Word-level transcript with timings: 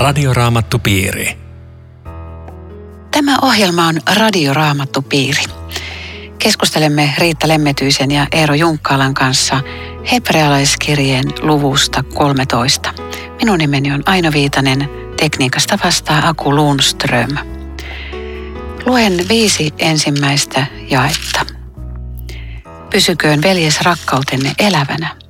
Radioraamattupiiri. 0.00 1.38
Tämä 3.10 3.36
ohjelma 3.42 3.86
on 3.86 4.00
Radioraamattupiiri. 4.16 5.42
Keskustelemme 6.38 7.14
Riitta 7.18 7.48
Lemmetyisen 7.48 8.10
ja 8.10 8.26
Eero 8.32 8.54
Junkkaalan 8.54 9.14
kanssa 9.14 9.60
hebrealaiskirjeen 10.12 11.24
luvusta 11.40 12.02
13. 12.14 12.94
Minun 13.42 13.58
nimeni 13.58 13.92
on 13.92 14.02
Aino 14.06 14.32
Viitanen, 14.32 14.88
tekniikasta 15.16 15.78
vastaa 15.84 16.28
Aku 16.28 16.56
Lundström. 16.56 17.36
Luen 18.86 19.28
viisi 19.28 19.74
ensimmäistä 19.78 20.66
jaetta. 20.90 21.46
Pysyköön 22.90 23.42
veljes 23.42 23.80
rakkautenne 23.80 24.52
elävänä. 24.58 25.29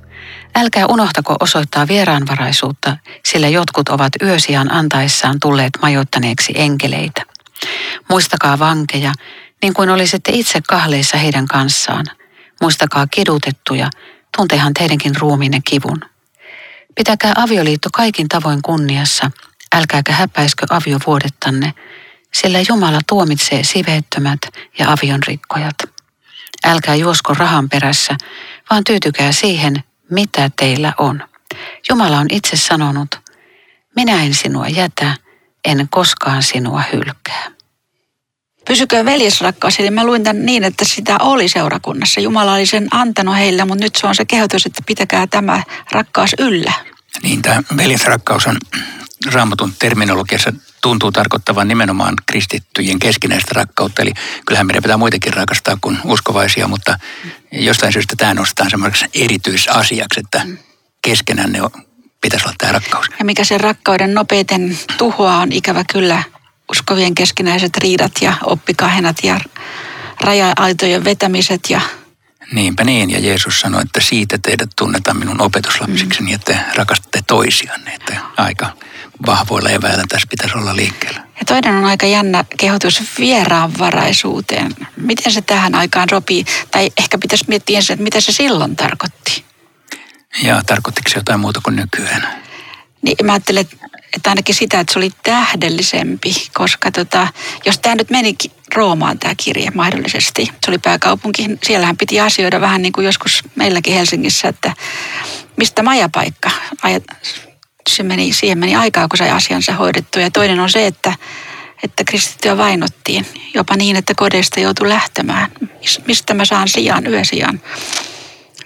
Älkää 0.55 0.85
unohtako 0.87 1.35
osoittaa 1.39 1.87
vieraanvaraisuutta, 1.87 2.97
sillä 3.25 3.47
jotkut 3.47 3.89
ovat 3.89 4.13
yösiaan 4.21 4.71
antaessaan 4.71 5.37
tulleet 5.41 5.69
majoittaneeksi 5.81 6.53
enkeleitä. 6.55 7.21
Muistakaa 8.09 8.59
vankeja, 8.59 9.13
niin 9.61 9.73
kuin 9.73 9.89
olisitte 9.89 10.31
itse 10.33 10.61
kahleissa 10.67 11.17
heidän 11.17 11.47
kanssaan. 11.47 12.05
Muistakaa 12.61 13.07
kidutettuja, 13.07 13.89
tuntehan 14.37 14.73
teidänkin 14.73 15.15
ruumiinne 15.15 15.61
kivun. 15.65 16.01
Pitäkää 16.95 17.33
avioliitto 17.35 17.89
kaikin 17.93 18.27
tavoin 18.27 18.61
kunniassa, 18.61 19.31
älkääkä 19.75 20.13
häpäiskö 20.13 20.65
aviovuodettanne, 20.69 21.73
sillä 22.33 22.59
Jumala 22.69 22.99
tuomitsee 23.07 23.63
siveettömät 23.63 24.39
ja 24.79 24.91
avionrikkojat. 24.91 25.75
Älkää 26.65 26.95
juosko 26.95 27.33
rahan 27.33 27.69
perässä, 27.69 28.17
vaan 28.69 28.83
tyytykää 28.83 29.31
siihen, 29.31 29.83
mitä 30.11 30.51
teillä 30.59 30.93
on. 30.97 31.23
Jumala 31.89 32.17
on 32.17 32.27
itse 32.31 32.57
sanonut, 32.57 33.19
minä 33.95 34.23
en 34.23 34.33
sinua 34.33 34.67
jätä, 34.67 35.15
en 35.65 35.87
koskaan 35.89 36.43
sinua 36.43 36.83
hylkää. 36.93 37.51
Pysykö 38.67 39.05
veljesrakkaus, 39.05 39.79
eli 39.79 39.89
mä 39.89 40.05
luin 40.05 40.23
tämän 40.23 40.45
niin, 40.45 40.63
että 40.63 40.85
sitä 40.85 41.17
oli 41.19 41.47
seurakunnassa. 41.49 42.21
Jumala 42.21 42.53
oli 42.53 42.65
sen 42.65 42.87
antanut 42.91 43.35
heille, 43.35 43.65
mutta 43.65 43.83
nyt 43.83 43.95
se 43.95 44.07
on 44.07 44.15
se 44.15 44.25
kehotus, 44.25 44.65
että 44.65 44.83
pitäkää 44.85 45.27
tämä 45.27 45.63
rakkaus 45.91 46.35
yllä. 46.39 46.73
Niin, 47.23 47.41
tämä 47.41 47.63
veljesrakkaus 47.77 48.47
on 48.47 48.57
raamatun 49.33 49.73
terminologiassa 49.79 50.53
tuntuu 50.81 51.11
tarkoittavan 51.11 51.67
nimenomaan 51.67 52.13
kristittyjen 52.25 52.99
keskinäistä 52.99 53.51
rakkautta. 53.53 54.01
Eli 54.01 54.11
kyllähän 54.45 54.67
meidän 54.67 54.83
pitää 54.83 54.97
muitakin 54.97 55.33
rakastaa 55.33 55.77
kuin 55.81 55.97
uskovaisia, 56.03 56.67
mutta 56.67 56.99
jostain 57.51 57.93
syystä 57.93 58.15
tämä 58.17 58.33
nostetaan 58.33 58.69
semmoiseksi 58.69 59.05
erityisasiaksi, 59.13 60.19
että 60.19 60.47
keskenään 61.01 61.51
ne 61.51 61.59
pitäisi 62.21 62.45
olla 62.45 62.55
tämä 62.57 62.71
rakkaus. 62.71 63.05
Ja 63.19 63.25
mikä 63.25 63.43
se 63.43 63.57
rakkauden 63.57 64.13
nopeiten 64.13 64.77
tuhoaa 64.97 65.41
on 65.41 65.51
ikävä 65.51 65.83
kyllä 65.93 66.23
uskovien 66.71 67.15
keskinäiset 67.15 67.77
riidat 67.77 68.11
ja 68.21 68.33
oppikahenat 68.43 69.17
ja 69.23 69.39
raja-aitojen 70.21 71.03
vetämiset 71.03 71.69
ja 71.69 71.81
Niinpä 72.51 72.83
niin, 72.83 73.09
ja 73.09 73.19
Jeesus 73.19 73.59
sanoi, 73.59 73.81
että 73.81 73.99
siitä 74.01 74.37
teidät 74.37 74.69
tunnetaan 74.75 75.17
minun 75.17 75.41
opetuslapsiksi, 75.41 76.19
mm. 76.19 76.25
niin 76.25 76.35
että 76.35 76.59
rakastatte 76.75 77.19
toisianne. 77.27 77.93
Että 77.93 78.17
aika 78.37 78.69
vahvoilla 79.25 79.69
eväillä 79.69 80.03
tässä 80.09 80.27
pitäisi 80.29 80.57
olla 80.57 80.75
liikkeellä. 80.75 81.19
Ja 81.19 81.45
toinen 81.45 81.75
on 81.75 81.85
aika 81.85 82.05
jännä 82.05 82.45
kehotus 82.57 83.03
vieraanvaraisuuteen. 83.19 84.75
Miten 84.97 85.31
se 85.31 85.41
tähän 85.41 85.75
aikaan 85.75 86.07
sopii? 86.09 86.45
Tai 86.71 86.91
ehkä 86.97 87.17
pitäisi 87.17 87.45
miettiä 87.47 87.77
ensin, 87.77 87.93
että 87.93 88.03
mitä 88.03 88.21
se 88.21 88.31
silloin 88.31 88.75
tarkoitti. 88.75 89.45
Ja 90.43 90.61
tarkoittiko 90.65 91.09
se 91.09 91.19
jotain 91.19 91.39
muuta 91.39 91.61
kuin 91.63 91.75
nykyään? 91.75 92.27
Niin 93.01 93.15
mä 93.23 93.31
ajattelen, 93.33 93.65
että 94.13 94.29
ainakin 94.29 94.55
sitä, 94.55 94.79
että 94.79 94.93
se 94.93 94.99
oli 94.99 95.11
tähdellisempi, 95.23 96.33
koska 96.53 96.91
tota, 96.91 97.27
jos 97.65 97.79
tämä 97.79 97.95
nyt 97.95 98.09
meni 98.09 98.35
Roomaan 98.75 99.19
tämä 99.19 99.33
kirje 99.43 99.71
mahdollisesti, 99.71 100.45
se 100.65 100.71
oli 100.71 100.77
pääkaupunki, 100.77 101.45
siellähän 101.63 101.97
piti 101.97 102.19
asioida 102.19 102.61
vähän 102.61 102.81
niin 102.81 102.93
kuin 102.93 103.05
joskus 103.05 103.43
meilläkin 103.55 103.93
Helsingissä, 103.93 104.47
että 104.47 104.73
mistä 105.57 105.83
majapaikka. 105.83 106.51
Se 107.89 108.03
meni, 108.03 108.33
siihen 108.33 108.57
meni 108.57 108.75
aikaa, 108.75 109.07
kun 109.07 109.17
sai 109.17 109.29
asiansa 109.29 109.73
hoidettu. 109.73 110.19
Ja 110.19 110.31
toinen 110.31 110.59
on 110.59 110.69
se, 110.69 110.87
että, 110.87 111.15
että 111.83 112.03
kristittyä 112.03 112.57
vainottiin 112.57 113.25
jopa 113.53 113.75
niin, 113.75 113.95
että 113.95 114.13
kodeista 114.17 114.59
joutui 114.59 114.89
lähtemään. 114.89 115.51
Mistä 116.07 116.33
mä 116.33 116.45
saan 116.45 116.67
sijaan, 116.67 117.07
yösijaan? 117.07 117.61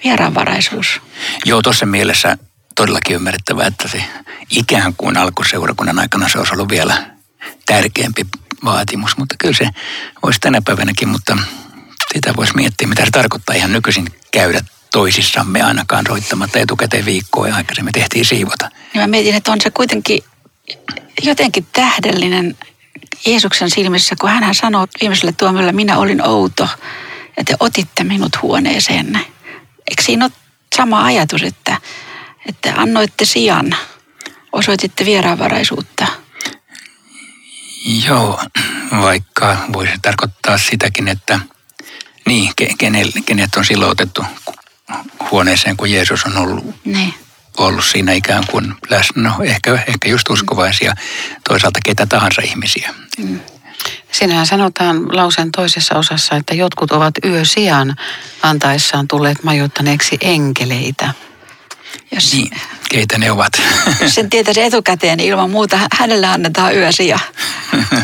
Vieraanvaraisuus. 0.04 1.02
Joo, 1.46 1.62
tuossa 1.62 1.86
mielessä 1.86 2.38
todellakin 2.76 3.16
ymmärrettävää, 3.16 3.68
että 3.68 3.88
se 3.88 4.04
ikään 4.50 4.94
kuin 4.98 5.18
alkuseurakunnan 5.18 6.00
aikana 6.00 6.30
se 6.30 6.38
olisi 6.38 6.54
ollut 6.54 6.70
vielä 6.70 7.10
tärkeämpi 7.66 8.26
vaatimus, 8.66 9.18
mutta 9.18 9.36
kyllä 9.40 9.54
se 9.54 9.70
voisi 10.24 10.40
tänä 10.40 10.62
päivänäkin, 10.62 11.10
mutta 11.10 11.38
sitä 12.14 12.34
voisi 12.36 12.56
miettiä, 12.56 12.88
mitä 12.88 13.06
se 13.06 13.12
tarkoittaa 13.12 13.56
ihan 13.56 13.74
nykyisin 13.74 14.08
käydä 14.32 14.62
toisissamme 14.96 15.62
ainakaan 15.62 16.06
soittamatta 16.08 16.60
etukäteen 16.60 17.06
viikkoa 17.06 17.48
ja 17.48 17.56
aikaisemmin 17.56 17.94
tehtiin 17.94 18.26
siivota. 18.26 18.70
Ja 18.94 19.02
mä 19.02 19.08
mietin, 19.08 19.36
että 19.36 19.52
on 19.52 19.62
se 19.62 19.70
kuitenkin 19.70 20.24
jotenkin 21.24 21.68
tähdellinen 21.74 22.58
Jeesuksen 23.26 23.70
silmissä, 23.70 24.16
kun 24.22 24.30
hän 24.30 24.56
sanoo 24.56 24.88
viimeiselle 25.02 25.32
tuomiolle, 25.32 25.72
minä 25.72 25.98
olin 25.98 26.28
outo 26.28 26.68
ja 27.38 27.44
te 27.44 27.56
otitte 27.60 28.04
minut 28.04 28.42
huoneeseenne. 28.42 29.20
Eikö 29.90 30.02
siinä 30.02 30.26
ole 30.26 30.32
sama 30.76 31.06
ajatus, 31.06 31.44
että, 31.44 31.78
että 32.50 32.74
annoitte 32.78 33.26
sijan, 33.26 33.76
osoititte 34.52 35.06
vieraanvaraisuutta? 35.06 36.08
Joo, 38.08 38.44
vaikka 39.02 39.58
voisi 39.74 39.94
tarkoittaa 40.02 40.58
sitäkin, 40.58 41.08
että 41.08 41.40
niin, 42.26 42.54
kenet 43.26 43.56
on 43.56 43.66
silloin 43.66 43.92
otettu 43.92 44.24
huoneeseen, 45.32 45.78
kun 45.78 45.92
Jeesus 45.92 46.26
on 46.26 46.38
ollut, 46.38 46.76
niin. 46.86 47.14
ollut 47.58 47.86
siinä 47.86 48.12
ikään 48.12 48.44
kuin 48.52 48.74
läsnä. 48.90 49.30
No, 49.30 49.44
ehkä, 49.44 49.84
ehkä 49.88 50.10
just 50.10 50.30
uskovaisia, 50.30 50.96
toisaalta 51.50 51.80
ketä 51.86 52.06
tahansa 52.06 52.42
ihmisiä. 52.42 52.94
Mm. 53.18 53.40
Sinähän 54.12 54.48
sanotaan 54.48 55.18
lauseen 55.18 55.52
toisessa 55.52 55.96
osassa, 55.96 56.36
että 56.36 56.56
jotkut 56.56 56.92
ovat 56.92 57.14
yö 57.26 57.46
sijaan 57.46 57.96
antaessaan 58.42 59.08
tulleet 59.08 59.44
majoittaneeksi 59.44 60.18
enkeleitä. 60.22 61.14
Jos, 62.12 62.34
niin, 62.34 62.50
keitä 62.90 63.18
ne 63.18 63.32
ovat? 63.32 63.54
Jos 64.02 64.16
sen 64.16 64.30
tietäisi 64.30 64.62
etukäteen, 64.62 65.18
niin 65.18 65.30
ilman 65.30 65.50
muuta 65.50 65.80
hänelle 66.00 66.28
annetaan 66.28 66.76
yösiä 66.76 67.20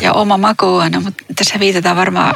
ja 0.02 0.14
oma 0.14 0.38
makuuhuone, 0.38 1.00
mutta 1.00 1.24
tässä 1.36 1.60
viitataan 1.60 1.96
varmaan 1.96 2.36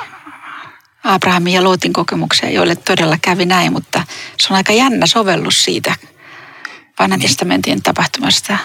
Abrahamin 1.03 1.53
ja 1.53 1.63
Lootin 1.63 1.94
kokemukseen, 1.94 2.53
joille 2.53 2.75
todella 2.75 3.17
kävi 3.22 3.45
näin, 3.45 3.73
mutta 3.73 4.03
se 4.40 4.53
on 4.53 4.57
aika 4.57 4.73
jännä 4.73 5.06
sovellus 5.06 5.63
siitä 5.63 5.96
vanhan 7.00 7.19
niin. 7.19 7.28
testamentin 7.28 7.84
tapahtumasta. 7.84 8.57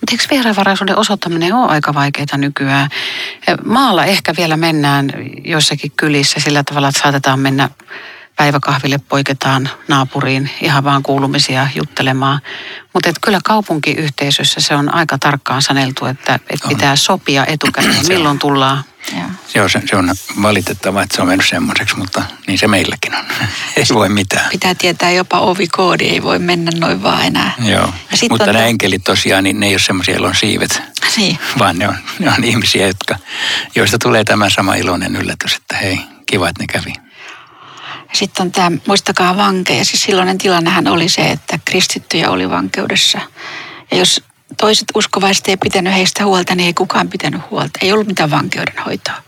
Mutta 0.00 0.12
eikö 0.12 0.24
vieraanvaraisuuden 0.30 0.98
osoittaminen 0.98 1.54
ole 1.54 1.70
aika 1.70 1.94
vaikeaa 1.94 2.36
nykyään? 2.36 2.90
Maalla 3.64 4.04
ehkä 4.04 4.34
vielä 4.36 4.56
mennään 4.56 5.10
joissakin 5.44 5.92
kylissä 5.96 6.40
sillä 6.40 6.62
tavalla, 6.62 6.88
että 6.88 7.00
saatetaan 7.00 7.40
mennä 7.40 7.70
päiväkahville 8.36 8.98
poiketaan 9.08 9.70
naapuriin 9.88 10.50
ihan 10.60 10.84
vaan 10.84 11.02
kuulumisia 11.02 11.68
juttelemaan. 11.74 12.40
Mutta 12.92 13.10
kyllä 13.20 13.40
kaupunkiyhteisössä 13.44 14.60
se 14.60 14.74
on 14.74 14.94
aika 14.94 15.18
tarkkaan 15.18 15.62
saneltu, 15.62 16.06
että, 16.06 16.34
että 16.34 16.68
pitää 16.68 16.96
sopia 16.96 17.46
etukäteen, 17.46 18.08
milloin 18.08 18.38
tullaan. 18.38 18.84
Se 19.46 19.62
on, 19.62 19.70
se 19.70 19.96
on 19.96 20.14
valitettavaa, 20.42 21.02
että 21.02 21.16
se 21.16 21.22
on 21.22 21.28
mennyt 21.28 21.48
semmoiseksi, 21.48 21.96
mutta 21.96 22.22
niin 22.46 22.58
se 22.58 22.68
meilläkin 22.68 23.14
on. 23.14 23.24
ei 23.76 23.84
voi 23.94 24.08
mitään. 24.08 24.50
Pitää 24.50 24.74
tietää 24.74 25.10
jopa 25.10 25.40
ovikoodi, 25.40 26.04
ei 26.04 26.22
voi 26.22 26.38
mennä 26.38 26.70
noin 26.74 27.02
vaan 27.02 27.22
enää. 27.22 27.52
Joo, 27.58 27.92
mutta 28.30 28.52
nämä 28.52 28.66
enkelit 28.66 29.04
tosiaan, 29.04 29.44
niin 29.44 29.60
ne 29.60 29.66
ei 29.66 29.72
ole 29.72 29.80
semmoisia, 29.80 30.14
joilla 30.14 30.28
on 30.28 30.34
siivet. 30.34 30.82
Niin. 31.16 31.38
Vaan 31.58 31.78
ne 31.78 31.88
on, 31.88 31.96
ne 32.18 32.32
on 32.36 32.44
ihmisiä, 32.44 32.86
jotka, 32.86 33.16
joista 33.74 33.98
tulee 33.98 34.24
tämä 34.24 34.50
sama 34.50 34.74
iloinen 34.74 35.16
yllätys, 35.16 35.54
että 35.54 35.76
hei, 35.76 36.00
kiva, 36.26 36.48
että 36.48 36.62
ne 36.62 36.66
kävi. 36.66 36.92
Sitten 38.12 38.46
on 38.46 38.52
tämä, 38.52 38.70
muistakaa 38.86 39.36
vankeja. 39.36 39.84
Siis 39.84 40.02
silloinen 40.02 40.38
tilannehän 40.38 40.88
oli 40.88 41.08
se, 41.08 41.30
että 41.30 41.58
kristittyjä 41.64 42.30
oli 42.30 42.50
vankeudessa. 42.50 43.20
Ja 43.90 43.96
jos 43.96 44.22
toiset 44.60 44.84
uskovaiset 44.94 45.48
ei 45.48 45.56
pitänyt 45.56 45.94
heistä 45.94 46.24
huolta, 46.24 46.54
niin 46.54 46.66
ei 46.66 46.74
kukaan 46.74 47.08
pitänyt 47.08 47.40
huolta. 47.50 47.78
Ei 47.82 47.92
ollut 47.92 48.06
mitään 48.06 48.30
vankeudenhoitoa. 48.30 49.22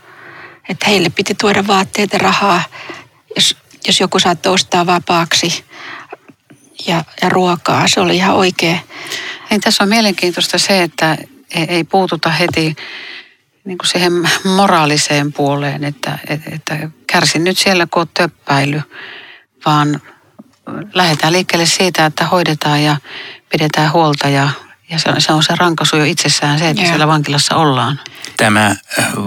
Että 0.69 0.85
heille 0.89 1.09
piti 1.09 1.35
tuoda 1.35 1.67
vaatteita, 1.67 2.17
rahaa, 2.17 2.63
jos, 3.35 3.57
jos 3.87 3.99
joku 3.99 4.19
saattoi 4.19 4.53
ostaa 4.53 4.85
vapaaksi 4.85 5.65
ja, 6.87 7.03
ja 7.21 7.29
ruokaa. 7.29 7.87
Se 7.87 7.99
oli 7.99 8.15
ihan 8.15 8.35
oikea. 8.35 8.79
Niin, 9.49 9.61
tässä 9.61 9.83
on 9.83 9.89
mielenkiintoista 9.89 10.57
se, 10.57 10.83
että 10.83 11.17
ei 11.55 11.83
puututa 11.83 12.29
heti 12.29 12.75
niin 13.65 13.77
kuin 13.77 13.87
siihen 13.87 14.13
moraaliseen 14.55 15.33
puoleen, 15.33 15.83
että, 15.83 16.19
että 16.51 16.89
kärsin 17.11 17.43
nyt 17.43 17.57
siellä, 17.57 17.87
kun 17.91 18.01
on 18.01 18.07
töppäily, 18.13 18.81
vaan 19.65 20.01
lähdetään 20.93 21.33
liikkeelle 21.33 21.65
siitä, 21.65 22.05
että 22.05 22.25
hoidetaan 22.25 22.83
ja 22.83 22.97
pidetään 23.49 23.93
huolta 23.93 24.29
ja, 24.29 24.49
Ja 24.89 24.99
se 24.99 25.09
on, 25.09 25.21
se 25.21 25.33
on 25.33 25.43
se 25.43 25.55
rankaisu 25.55 25.97
jo 25.97 26.03
itsessään 26.03 26.59
se, 26.59 26.69
että 26.69 26.81
Joo. 26.81 26.89
siellä 26.89 27.07
vankilassa 27.07 27.55
ollaan. 27.55 27.99
Tämä 28.37 28.75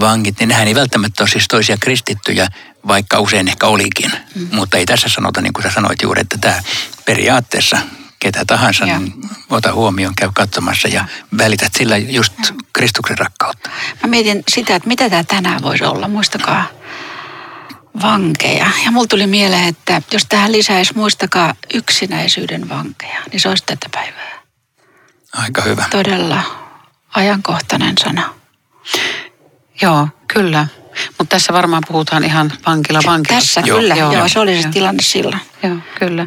vangit, 0.01 0.39
niin 0.41 0.49
nehän 0.49 0.69
ei 0.69 0.75
välttämättä 0.75 1.23
ole 1.23 1.31
siis 1.31 1.49
toisia 1.49 1.77
kristittyjä, 1.77 2.49
vaikka 2.87 3.21
usein 3.21 3.49
ehkä 3.49 3.67
olikin. 3.67 4.13
Mm. 4.35 4.49
Mutta 4.53 4.77
ei 4.77 4.87
tässä 4.87 5.09
sanota, 5.09 5.41
niin 5.41 5.53
kuin 5.53 5.63
sä 5.63 5.71
sanoit 5.71 6.03
juuri, 6.03 6.21
että 6.21 6.39
tämä 6.41 6.63
periaatteessa 7.05 7.79
ketä 8.19 8.45
tahansa, 8.47 8.87
Joo. 8.87 8.99
niin 8.99 9.13
ota 9.51 9.73
huomioon, 9.73 10.15
käy 10.15 10.31
katsomassa 10.35 10.89
ja 10.89 11.05
välität 11.39 11.73
sillä 11.79 11.97
just 11.97 12.33
Kristuksen 12.73 13.19
rakkautta. 13.19 13.71
Mä 14.03 14.11
mietin 14.11 14.43
sitä, 14.49 14.75
että 14.75 14.89
mitä 14.89 15.11
tämä 15.11 15.25
tänään 15.25 15.63
voisi 15.63 15.85
olla. 15.85 16.09
Muistakaa 16.09 16.65
vankeja. 18.03 18.71
Ja 18.85 18.91
mulla 18.91 19.07
tuli 19.07 19.27
mieleen, 19.27 19.69
että 19.69 20.03
jos 20.13 20.27
tähän 20.29 20.53
lisäisi 20.53 20.97
muistakaa 20.97 21.55
yksinäisyyden 21.75 22.69
vankeja, 22.69 23.19
niin 23.33 23.41
se 23.41 23.49
olisi 23.49 23.65
tätä 23.67 23.87
päivää. 23.93 24.40
Aika 25.33 25.63
hyvä. 25.63 25.85
Todella 25.91 26.43
ajankohtainen 27.17 27.95
sana. 28.05 28.35
Joo, 29.83 30.09
kyllä. 30.29 30.67
Mutta 31.19 31.37
tässä 31.37 31.53
varmaan 31.53 31.83
puhutaan 31.89 32.25
ihan 32.25 32.53
vankila 32.67 33.01
vankilassa. 33.07 33.55
Tässä 33.55 33.69
Joo, 33.71 33.79
kyllä, 33.79 33.95
joo, 33.95 34.13
joo, 34.13 34.29
se 34.29 34.39
oli 34.39 34.57
se 34.57 34.63
joo. 34.63 34.73
tilanne 34.73 35.03
silloin. 35.03 35.41
Joo, 35.63 35.77
kyllä. 35.99 36.23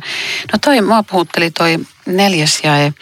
No 0.54 0.60
toi, 0.62 0.82
mua 0.82 1.04
puhutteli 1.04 1.52
toi 1.52 1.80
neljäs 2.06 2.60
jae. 2.64 2.94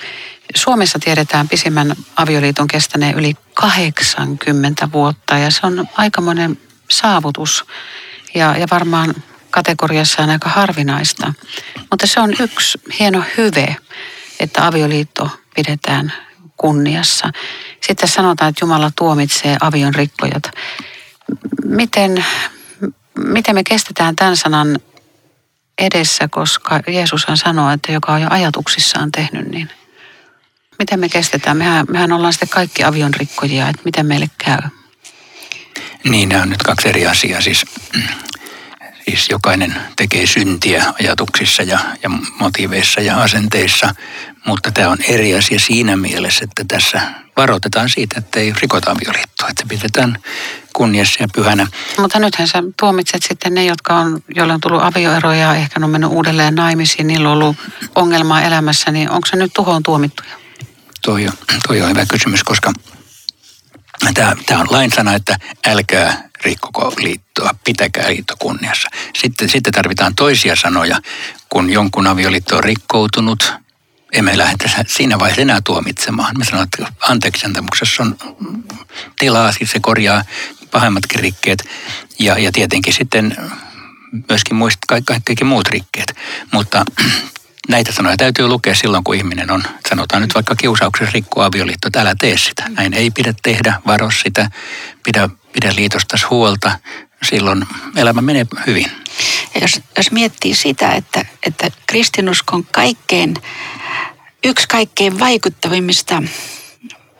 Suomessa 0.56 1.00
tiedetään 1.00 1.50
pisimmän 1.50 1.96
avioliiton 2.16 2.68
kestäneen 2.68 3.16
yli 3.16 3.34
80 3.54 4.92
vuotta 4.92 5.38
ja 5.38 5.52
se 5.52 5.60
on 5.64 5.88
aikamoinen 5.98 6.58
saavutus 6.92 7.66
ja, 8.36 8.58
ja 8.58 8.68
varmaan 8.72 9.16
kategoriassaan 9.52 10.30
aika 10.30 10.50
harvinaista. 10.50 11.34
Mutta 11.92 12.08
se 12.08 12.20
on 12.20 12.34
yksi 12.40 12.82
hieno 13.00 13.24
hyve, 13.38 13.76
että 14.40 14.68
avioliitto 14.68 15.41
pidetään 15.56 16.14
kunniassa. 16.58 17.32
Sitten 17.88 18.10
sanotaan, 18.10 18.50
että 18.50 18.64
Jumala 18.64 18.92
tuomitsee 18.96 19.58
avion 19.62 19.96
rikkojat. 19.96 20.44
Miten, 21.66 22.26
miten 23.18 23.56
me 23.56 23.64
kestetään 23.64 24.16
tämän 24.16 24.38
sanan 24.38 24.80
edessä, 25.78 26.28
koska 26.28 26.80
Jeesushan 26.88 27.38
sanoo, 27.38 27.72
että 27.72 27.92
joka 27.92 28.14
on 28.14 28.22
jo 28.22 28.28
ajatuksissaan 28.30 29.12
tehnyt, 29.12 29.48
niin 29.48 29.70
miten 30.80 31.00
me 31.00 31.10
kestetään? 31.10 31.58
Mehän, 31.58 31.86
mehän 31.90 32.12
ollaan 32.12 32.34
sitten 32.34 32.50
kaikki 32.50 32.84
avion 32.84 33.14
rikkojia, 33.14 33.70
että 33.70 33.82
miten 33.86 34.06
meille 34.06 34.28
käy. 34.38 34.62
Niin, 36.04 36.30
nämä 36.30 36.42
on 36.42 36.50
nyt 36.50 36.64
kaksi 36.64 36.90
eri 36.90 37.08
asiaa. 37.08 37.42
Siis, 37.42 37.66
siis 39.18 39.30
jokainen 39.30 39.76
tekee 39.96 40.28
syntiä 40.28 40.94
ajatuksissa 41.00 41.64
ja, 41.64 41.80
ja 42.04 42.10
motiiveissa 42.40 43.02
ja 43.02 43.22
asenteissa, 43.22 43.96
mutta 44.46 44.72
tämä 44.72 44.90
on 44.90 44.98
eri 45.08 45.36
asia 45.36 45.60
siinä 45.60 45.98
mielessä, 45.98 46.44
että 46.44 46.64
tässä 46.68 47.02
varoitetaan 47.38 47.90
siitä, 47.90 48.16
että 48.20 48.40
ei 48.40 48.54
rikota 48.62 48.92
avioliittoa, 48.92 49.50
että 49.50 49.64
se 49.64 49.68
pidetään 49.68 50.18
kunniassa 50.74 51.24
ja 51.24 51.28
pyhänä. 51.34 51.68
Mutta 51.98 52.20
nythän 52.20 52.48
sä 52.48 52.64
tuomitset 52.80 53.24
sitten 53.24 53.54
ne, 53.54 53.66
jotka 53.66 53.96
on, 53.96 54.24
joille 54.36 54.54
on 54.54 54.62
tullut 54.62 54.84
avioeroja 54.84 55.40
ja 55.40 55.56
ehkä 55.56 55.80
ne 55.80 55.86
on 55.86 55.92
mennyt 55.92 56.12
uudelleen 56.12 56.56
naimisiin, 56.56 57.08
niillä 57.08 57.30
on 57.30 57.34
ollut 57.34 57.58
ongelmaa 57.96 58.42
elämässä, 58.42 58.92
niin 58.92 59.10
onko 59.10 59.28
se 59.28 59.38
nyt 59.38 59.54
tuhoon 59.54 59.84
tuomittuja? 59.84 60.32
Toi 61.02 61.28
on, 61.28 61.34
toi 61.68 61.82
on 61.82 61.90
hyvä 61.90 62.06
kysymys, 62.06 62.44
koska 62.44 62.74
tämä, 64.14 64.62
on 64.62 64.68
lainsana, 64.70 65.14
että 65.14 65.38
älkää 65.68 66.30
rikkoko 66.46 66.94
liittoa, 66.98 67.56
pitäkää 67.64 68.10
liitto 68.10 68.36
kunniassa. 68.40 68.90
Sitten, 69.16 69.50
sitten 69.50 69.74
tarvitaan 69.74 70.16
toisia 70.16 70.56
sanoja, 70.56 71.02
kun 71.50 71.70
jonkun 71.70 72.08
avioliitto 72.08 72.58
on 72.58 72.64
rikkoutunut, 72.64 73.54
emme 74.12 74.38
lähde 74.38 74.72
siinä 74.88 75.20
vaiheessa 75.20 75.42
enää 75.42 75.62
tuomitsemaan. 75.64 76.38
Me 76.38 76.46
sanotaan, 76.46 76.68
että 76.88 76.94
anteeksi 77.10 77.46
antamuksessa 77.46 78.04
on 78.04 78.18
tilaa, 79.20 79.52
siis 79.52 79.72
se 79.72 79.80
korjaa 79.80 80.24
pahemmatkin 80.72 81.20
rikkeet 81.20 81.64
ja, 82.20 82.40
ja 82.40 82.52
tietenkin 82.52 82.94
sitten 82.94 83.38
myöskin 84.30 84.56
muist, 84.56 84.80
kaikki, 84.88 85.14
kaikki 85.26 85.44
muut 85.44 85.68
rikkeet. 85.68 86.16
Mutta 86.52 86.86
näitä 87.70 87.92
sanoja 87.92 88.18
täytyy 88.18 88.48
lukea 88.48 88.76
silloin, 88.76 89.04
kun 89.04 89.16
ihminen 89.16 89.52
on, 89.52 89.64
sanotaan 89.90 90.22
nyt 90.22 90.36
vaikka 90.36 90.56
kiusauksessa 90.56 91.12
rikkoa 91.14 91.46
avioliitto, 91.46 91.88
että 91.88 92.02
älä 92.02 92.16
tee 92.20 92.38
sitä. 92.38 92.64
Näin 92.70 92.94
ei 92.94 93.12
pidä 93.12 93.34
tehdä, 93.44 93.82
varo 93.88 94.12
sitä, 94.24 94.50
pidä, 95.04 95.30
pidä 95.54 95.76
liitostas 95.76 96.30
huolta. 96.30 96.80
Silloin 97.24 97.66
elämä 97.96 98.22
menee 98.22 98.46
hyvin. 98.68 98.92
Ja 99.56 99.62
jos, 99.62 99.82
jos 99.98 100.12
miettii 100.12 100.56
sitä, 100.56 100.92
että, 100.92 101.26
että 101.48 101.72
kristinuskon 101.88 102.66
kaikkein, 102.66 103.34
yksi 104.44 104.68
kaikkein 104.68 105.20
vaikuttavimmista 105.20 106.24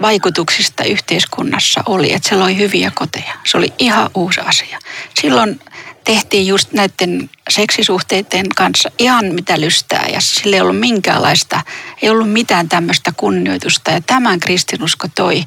vaikutuksista 0.02 0.84
yhteiskunnassa 0.84 1.84
oli, 1.86 2.14
että 2.14 2.30
se 2.30 2.36
loi 2.36 2.58
hyviä 2.58 2.92
koteja. 2.96 3.34
Se 3.44 3.58
oli 3.58 3.74
ihan 3.80 4.10
uusi 4.14 4.42
asia. 4.42 4.80
Silloin 5.22 5.60
tehtiin 6.04 6.48
just 6.48 6.74
näiden 6.74 7.30
seksisuhteiden 7.50 8.50
kanssa 8.56 8.92
ihan 9.00 9.26
mitä 9.26 9.62
lystää 9.62 10.08
ja 10.14 10.22
sillä 10.22 10.56
ei 10.56 10.62
ollut 10.62 10.80
minkäänlaista, 10.80 11.62
ei 12.02 12.10
ollut 12.10 12.32
mitään 12.32 12.70
tämmöistä 12.70 13.14
kunnioitusta 13.18 13.92
ja 13.92 14.02
tämän 14.02 14.40
kristinusko 14.40 15.08
toi 15.16 15.44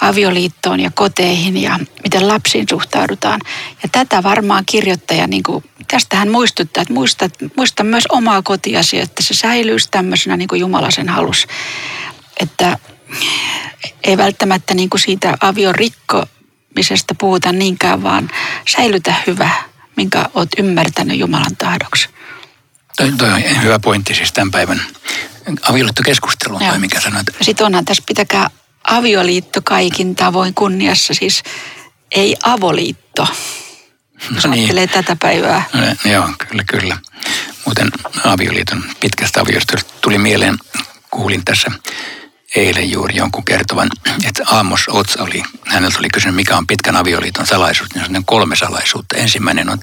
avioliittoon 0.00 0.80
ja 0.80 0.90
koteihin 0.94 1.56
ja 1.56 1.80
miten 2.02 2.28
lapsiin 2.28 2.66
suhtaudutaan. 2.70 3.40
Ja 3.82 3.88
tätä 3.92 4.22
varmaan 4.22 4.64
kirjoittaja, 4.66 5.26
niin 5.26 5.42
kuin, 5.42 5.64
tästä 5.88 6.16
hän 6.16 6.30
muistuttaa, 6.30 6.82
että 6.82 6.94
muista, 6.94 7.30
muista 7.56 7.84
myös 7.84 8.04
omaa 8.06 8.42
kotiasi, 8.42 9.00
että 9.00 9.22
se 9.22 9.34
säilyisi 9.34 9.88
tämmöisenä 9.90 10.36
niin 10.36 10.48
kuin 10.48 10.60
Jumala 10.60 10.90
sen 10.90 11.08
halus. 11.08 11.46
Että 12.40 12.78
ei 14.04 14.16
välttämättä 14.16 14.74
niin 14.74 14.90
kuin 14.90 15.00
siitä 15.00 15.34
avion 15.40 15.74
rikkomisesta 15.74 17.14
puhuta 17.18 17.52
niinkään, 17.52 18.02
vaan 18.02 18.30
säilytä 18.68 19.14
hyvä, 19.26 19.50
minkä 19.98 20.24
olet 20.34 20.48
ymmärtänyt 20.58 21.18
Jumalan 21.18 21.56
tahdoksi. 21.56 22.08
Toi, 22.96 23.12
toi 23.12 23.32
on 23.32 23.62
hyvä 23.62 23.78
pointti 23.78 24.14
siis 24.14 24.32
tämän 24.32 24.50
päivän 24.50 24.80
avioliittokeskusteluun, 25.62 26.62
Joo. 26.62 26.70
tai 26.70 26.78
mikä 26.78 27.00
sanoit. 27.00 27.26
Sitten 27.40 27.66
onhan 27.66 27.84
tässä 27.84 28.02
pitäkää 28.06 28.50
avioliitto 28.84 29.60
kaikin 29.64 30.16
tavoin 30.16 30.54
kunniassa, 30.54 31.14
siis 31.14 31.42
ei 32.12 32.36
avoliitto. 32.42 33.22
No 33.24 34.50
niin. 34.50 34.52
ajattelee 34.52 34.86
tätä 34.86 35.16
päivää. 35.16 35.62
No, 35.72 36.10
Joo, 36.10 36.28
kyllä, 36.48 36.64
kyllä. 36.64 36.96
Muuten 37.64 37.90
avioliiton 38.24 38.84
pitkästä 39.00 39.40
aviosta 39.40 39.76
tuli 40.00 40.18
mieleen, 40.18 40.58
kuulin 41.10 41.44
tässä 41.44 41.70
eilen 42.56 42.90
juuri 42.90 43.16
jonkun 43.16 43.44
kertovan, 43.44 43.90
että 44.26 44.42
Amos 44.46 44.84
Ots 44.88 45.16
oli, 45.16 45.42
häneltä 45.66 45.98
oli 45.98 46.08
kysynyt, 46.08 46.36
mikä 46.36 46.56
on 46.56 46.66
pitkän 46.66 46.96
avioliiton 46.96 47.46
salaisuus, 47.46 47.94
niin 47.94 48.16
on 48.16 48.24
kolme 48.24 48.56
salaisuutta. 48.56 49.16
Ensimmäinen 49.16 49.70
on 49.70 49.78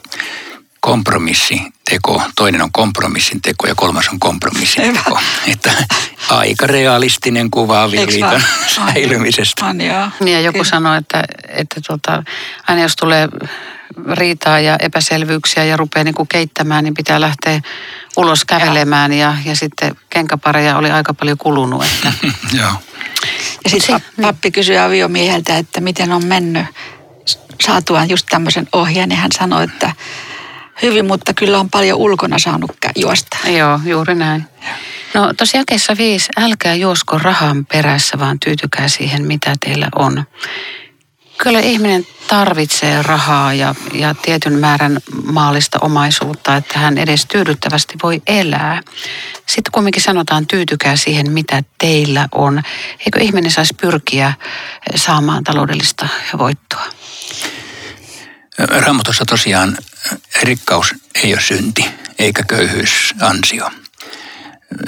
kompromissiteko, 0.79 2.21
toinen 2.35 2.61
on 2.61 2.71
kompromissin 2.71 3.41
teko 3.41 3.67
ja 3.67 3.75
kolmas 3.75 4.07
on 4.09 4.19
kompromissin 4.19 4.85
Hyvä. 4.85 4.97
teko. 5.03 5.19
Että 5.47 5.71
aika 6.29 6.67
realistinen 6.67 7.51
kuva 7.51 7.83
avioliiton 7.83 8.41
säilymisestä. 8.67 9.65
On 9.65 9.81
joo. 9.81 10.09
Niin 10.19 10.33
ja 10.33 10.41
joku 10.41 10.57
Kyllä. 10.57 10.69
sanoi, 10.69 10.97
että, 10.97 11.23
että 11.47 11.81
tota, 11.87 12.23
aina 12.67 12.81
jos 12.81 12.95
tulee 12.95 13.29
riitaa 14.11 14.59
ja 14.59 14.75
epäselvyyksiä 14.79 15.63
ja 15.63 15.77
rupeaa 15.77 16.03
niin 16.03 16.15
kuin 16.15 16.27
keittämään, 16.27 16.83
niin 16.83 16.93
pitää 16.93 17.21
lähteä 17.21 17.61
ulos 18.17 18.45
kävelemään 18.45 19.13
ja, 19.13 19.37
ja 19.45 19.55
sitten 19.55 19.95
kenkäpareja 20.09 20.77
oli 20.77 20.91
aika 20.91 21.13
paljon 21.13 21.37
kulunut. 21.37 21.83
Että, 21.83 22.13
Joo. 22.59 22.71
Ja 23.63 23.69
sitten 23.69 24.01
pappi 24.21 24.51
kysyi 24.51 24.77
aviomieheltä, 24.77 25.57
että 25.57 25.81
miten 25.81 26.11
on 26.11 26.25
mennyt 26.25 26.65
saatuaan 27.63 28.09
just 28.09 28.25
tämmöisen 28.29 28.67
ohjeen, 28.73 29.09
niin 29.09 29.19
hän 29.19 29.31
sanoi, 29.37 29.63
että 29.63 29.91
hyvin, 30.81 31.05
mutta 31.05 31.33
kyllä 31.33 31.59
on 31.59 31.69
paljon 31.69 31.99
ulkona 31.99 32.39
saanut 32.39 32.71
juosta. 32.95 33.37
Joo, 33.47 33.79
juuri 33.85 34.15
näin. 34.15 34.45
No 35.13 35.33
tosiaan 35.33 35.61
jakeessa 35.61 35.97
viisi, 35.97 36.29
älkää 36.37 36.75
juosko 36.75 37.17
rahan 37.17 37.65
perässä, 37.65 38.19
vaan 38.19 38.39
tyytykää 38.39 38.87
siihen, 38.87 39.25
mitä 39.25 39.53
teillä 39.65 39.87
on. 39.95 40.23
Kyllä 41.37 41.59
ihminen 41.59 42.07
tarvitsee 42.27 43.03
rahaa 43.03 43.53
ja, 43.53 43.75
ja 43.93 44.15
tietyn 44.21 44.53
määrän 44.53 44.99
maallista 45.23 45.79
omaisuutta, 45.81 46.55
että 46.55 46.79
hän 46.79 46.97
edes 46.97 47.25
tyydyttävästi 47.25 47.93
voi 48.03 48.21
elää. 48.27 48.81
Sitten 49.45 49.71
kumminkin 49.71 50.03
sanotaan, 50.03 50.47
tyytykää 50.47 50.95
siihen, 50.95 51.31
mitä 51.31 51.63
teillä 51.77 52.27
on. 52.31 52.63
Eikö 52.99 53.19
ihminen 53.19 53.51
saisi 53.51 53.73
pyrkiä 53.73 54.33
saamaan 54.95 55.43
taloudellista 55.43 56.07
voittoa? 56.37 56.85
Raamatussa 58.57 59.25
tosiaan 59.25 59.77
rikkaus 60.41 60.95
ei 61.23 61.33
ole 61.33 61.41
synti, 61.41 61.85
eikä 62.19 62.43
köyhyys 62.43 63.13
ansio. 63.21 63.71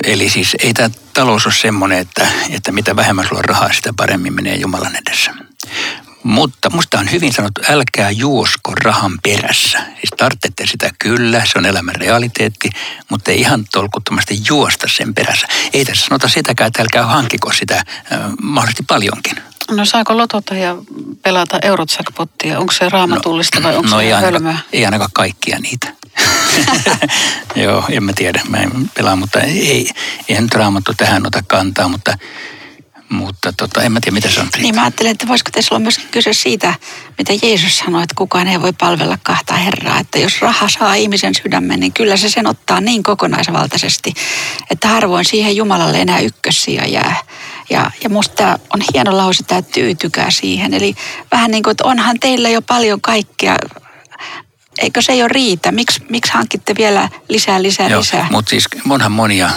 Eli 0.04 0.30
siis 0.30 0.56
ei 0.64 0.74
tämä 0.74 0.90
talous 1.14 1.46
ole 1.46 1.54
semmoinen, 1.54 1.98
että, 1.98 2.28
että 2.50 2.72
mitä 2.72 2.96
vähemmän 2.96 3.28
sulla 3.28 3.42
rahaa, 3.42 3.74
sitä 3.74 3.94
paremmin 3.98 4.34
menee 4.34 4.56
Jumalan 4.56 4.96
edessä. 4.96 5.47
Mutta 6.24 6.70
musta 6.70 7.00
on 7.00 7.12
hyvin 7.12 7.34
sanottu, 7.34 7.62
älkää 7.70 8.12
juosko 8.12 8.76
rahan 8.76 9.20
perässä. 9.24 9.80
Siis 9.80 10.12
tarvitsette 10.18 10.68
sitä 10.68 10.90
kyllä, 11.00 11.46
se 11.46 11.60
on 11.60 11.66
elämän 11.66 11.96
realiteetti, 11.96 12.70
mutta 13.10 13.32
ei 13.32 13.40
ihan 13.40 13.66
tolkuttomasti 13.72 14.40
juosta 14.50 14.88
sen 14.92 15.14
perässä. 15.14 15.48
Ei 15.74 15.86
tässä 15.86 16.06
sanota 16.06 16.30
sitäkään, 16.30 16.68
että 16.68 16.82
älkää 16.82 17.06
hankiko 17.06 17.54
sitä 17.54 17.76
äh, 17.76 17.84
mahdollisesti 18.42 18.84
paljonkin. 18.88 19.38
No 19.72 19.86
saako 19.86 20.18
lotota 20.18 20.56
ja 20.56 20.76
pelata 21.24 21.60
eurotsackpottia? 21.62 22.60
Onko 22.60 22.74
se 22.74 22.90
raamatullista 22.90 23.64
vai 23.64 23.76
onko 23.76 23.90
no 23.90 23.98
se 23.98 24.04
ei 24.04 24.12
hölmöä? 24.12 24.28
ainakaan, 24.28 24.60
ei 24.74 24.86
ainakaan 24.86 25.10
kaikkia 25.14 25.60
niitä. 25.60 25.94
Joo, 27.56 27.86
en 27.90 28.04
mä 28.04 28.14
tiedä, 28.16 28.42
mä 28.50 28.58
en 28.58 28.72
pelaa, 28.94 29.16
mutta 29.16 29.40
ei, 29.40 29.90
nyt 30.30 30.56
raamattu 30.56 30.94
tähän 30.98 31.28
ota 31.28 31.44
kantaa, 31.48 31.88
mutta, 31.88 32.18
mutta 33.10 33.54
tota, 33.58 33.82
en 33.82 33.92
mä 33.92 34.00
tiedä, 34.02 34.14
mitä 34.16 34.30
on. 34.42 34.48
Niin 34.62 34.76
mä 34.76 34.82
ajattelen, 34.82 35.12
että 35.12 35.28
voisiko 35.28 35.52
tässä 35.52 35.76
olla 35.76 35.84
myös 35.84 36.00
kyse 36.12 36.34
siitä, 36.34 36.74
mitä 37.18 37.34
Jeesus 37.42 37.78
sanoi, 37.78 38.04
että 38.04 38.16
kukaan 38.16 38.48
ei 38.48 38.62
voi 38.62 38.74
palvella 38.74 39.18
kahta 39.24 39.54
Herraa. 39.54 40.00
Että 40.00 40.20
jos 40.20 40.42
raha 40.42 40.70
saa 40.70 40.94
ihmisen 40.94 41.36
sydämen, 41.36 41.80
niin 41.80 41.94
kyllä 41.94 42.18
se 42.18 42.30
sen 42.30 42.48
ottaa 42.48 42.82
niin 42.82 43.04
kokonaisvaltaisesti, 43.04 44.14
että 44.70 44.88
harvoin 44.88 45.26
siihen 45.26 45.56
Jumalalle 45.56 46.02
enää 46.02 46.20
ykkössiä 46.20 46.86
jää. 46.86 47.16
Ja, 47.70 47.92
ja 48.04 48.10
musta 48.10 48.60
on 48.74 48.82
hieno 48.94 49.18
lause, 49.18 49.44
tämä 49.44 49.62
tyytykää 49.62 50.32
siihen. 50.32 50.74
Eli 50.74 50.96
vähän 51.32 51.52
niin 51.52 51.64
kuin, 51.64 51.72
että 51.72 51.84
onhan 51.84 52.20
teillä 52.20 52.50
jo 52.50 52.62
paljon 52.62 53.02
kaikkea, 53.02 53.56
eikö 54.82 55.02
se 55.02 55.16
jo 55.16 55.28
riitä? 55.28 55.72
Miks, 55.72 56.00
miksi 56.10 56.32
hankitte 56.34 56.74
vielä 56.78 57.10
lisää, 57.30 57.64
lisää, 57.64 57.90
Joo, 57.90 58.00
lisää? 58.00 58.28
mutta 58.32 58.50
siis 58.50 58.68
onhan 58.90 59.12
monia 59.12 59.50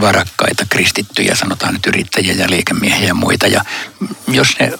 varakkaita 0.00 0.66
kristittyjä, 0.68 1.34
sanotaan 1.34 1.74
nyt 1.74 1.86
yrittäjiä 1.86 2.34
ja 2.34 2.50
liikemiehiä 2.50 3.06
ja 3.06 3.14
muita. 3.14 3.46
Ja 3.46 3.64
jos 4.28 4.58
ne 4.60 4.72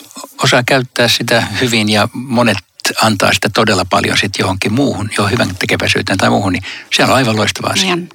osaa 0.43 0.63
käyttää 0.67 1.09
sitä 1.09 1.47
hyvin 1.61 1.89
ja 1.89 2.09
monet 2.13 2.59
antaa 3.03 3.33
sitä 3.33 3.49
todella 3.55 3.85
paljon 3.85 4.17
sitten 4.19 4.43
johonkin 4.43 4.73
muuhun, 4.73 5.11
jo 5.19 5.27
hyvän 5.27 5.57
tekeväisyyteen 5.59 6.19
tai 6.19 6.31
muuhun, 6.31 6.53
niin 6.53 6.63
siellä 6.97 7.13
on 7.13 7.17
aivan 7.17 7.37
loistava 7.37 7.69
asia. 7.69 7.97
Niin. 7.97 8.09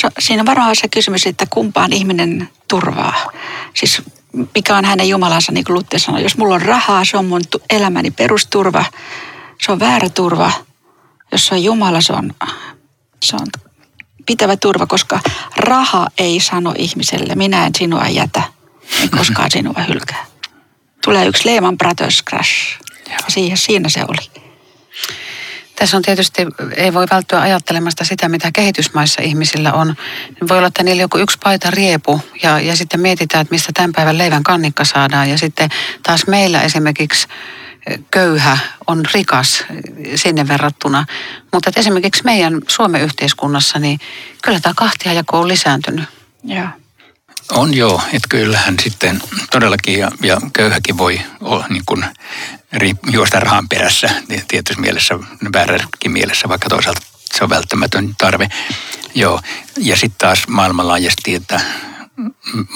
So, 0.00 0.08
siinä 0.18 0.42
on 0.42 0.46
varmaan 0.46 0.76
se 0.76 0.88
kysymys, 0.88 1.26
että 1.26 1.46
kumpaan 1.50 1.92
ihminen 1.92 2.48
turvaa. 2.68 3.14
Siis 3.74 4.02
mikä 4.54 4.76
on 4.76 4.84
hänen 4.84 5.08
Jumalansa, 5.08 5.52
niin 5.52 5.64
kuin 5.64 5.74
Lutte 5.74 5.98
sanoi. 5.98 6.22
Jos 6.22 6.36
mulla 6.36 6.54
on 6.54 6.62
rahaa, 6.62 7.04
se 7.04 7.16
on 7.16 7.24
mun 7.24 7.40
elämäni 7.70 8.10
perusturva. 8.10 8.84
Se 9.64 9.72
on 9.72 9.80
väärä 9.80 10.08
turva. 10.08 10.52
Jos 11.32 11.46
se 11.46 11.54
on 11.54 11.64
Jumala, 11.64 12.00
se 12.00 12.12
on, 12.12 12.32
se 13.22 13.36
on 13.36 13.46
pitävä 14.26 14.56
turva, 14.56 14.86
koska 14.86 15.20
raha 15.56 16.08
ei 16.18 16.40
sano 16.40 16.74
ihmiselle, 16.78 17.34
minä 17.34 17.66
en 17.66 17.72
sinua 17.78 18.06
jätä, 18.08 18.42
en 19.02 19.10
koskaan 19.10 19.50
sinua 19.50 19.84
hylkää. 19.88 20.26
Tulee 21.04 21.26
yksi 21.26 21.48
Lehman 21.48 21.78
Brothers 21.78 22.24
crash. 22.30 22.80
Siihen, 23.28 23.56
siinä 23.56 23.88
se 23.88 24.04
oli. 24.08 24.42
Tässä 25.76 25.96
on 25.96 26.02
tietysti, 26.02 26.42
ei 26.76 26.94
voi 26.94 27.06
välttyä 27.10 27.40
ajattelemasta 27.40 28.04
sitä, 28.04 28.28
mitä 28.28 28.50
kehitysmaissa 28.52 29.22
ihmisillä 29.22 29.72
on. 29.72 29.96
Voi 30.48 30.56
olla, 30.56 30.68
että 30.68 30.82
niillä 30.82 31.02
joku 31.02 31.18
yksi 31.18 31.38
paita 31.44 31.70
riepu 31.70 32.20
ja, 32.42 32.60
ja 32.60 32.76
sitten 32.76 33.00
mietitään, 33.00 33.42
että 33.42 33.54
mistä 33.54 33.72
tämän 33.74 33.92
päivän 33.92 34.18
leivän 34.18 34.42
kannikka 34.42 34.84
saadaan. 34.84 35.30
Ja 35.30 35.38
sitten 35.38 35.70
taas 36.02 36.26
meillä 36.26 36.62
esimerkiksi 36.62 37.28
köyhä 38.10 38.58
on 38.86 39.02
rikas 39.14 39.64
sinne 40.14 40.48
verrattuna. 40.48 41.06
Mutta 41.52 41.70
että 41.70 41.80
esimerkiksi 41.80 42.24
meidän 42.24 42.60
Suomen 42.68 43.02
yhteiskunnassa, 43.02 43.78
niin 43.78 44.00
kyllä 44.42 44.60
tämä 44.60 44.72
kahtiajako 44.76 45.40
on 45.40 45.48
lisääntynyt. 45.48 46.04
Joo. 46.44 46.66
On 47.50 47.74
joo, 47.74 48.02
että 48.06 48.28
kyllähän 48.28 48.74
sitten 48.82 49.22
todellakin 49.50 49.98
ja, 49.98 50.10
ja 50.22 50.40
köyhäkin 50.52 50.98
voi 50.98 51.20
olla 51.40 51.66
niin 51.68 51.82
kuin 51.86 52.04
juosta 53.10 53.40
rahan 53.40 53.68
perässä 53.68 54.10
tietysti 54.48 54.80
mielessä, 54.80 55.14
vääränkin 55.52 56.12
mielessä, 56.12 56.48
vaikka 56.48 56.68
toisaalta 56.68 57.00
se 57.34 57.44
on 57.44 57.50
välttämätön 57.50 58.14
tarve. 58.18 58.48
Joo, 59.14 59.40
ja 59.76 59.96
sitten 59.96 60.18
taas 60.18 60.48
maailmanlaajuisesti, 60.48 61.34
että 61.34 61.60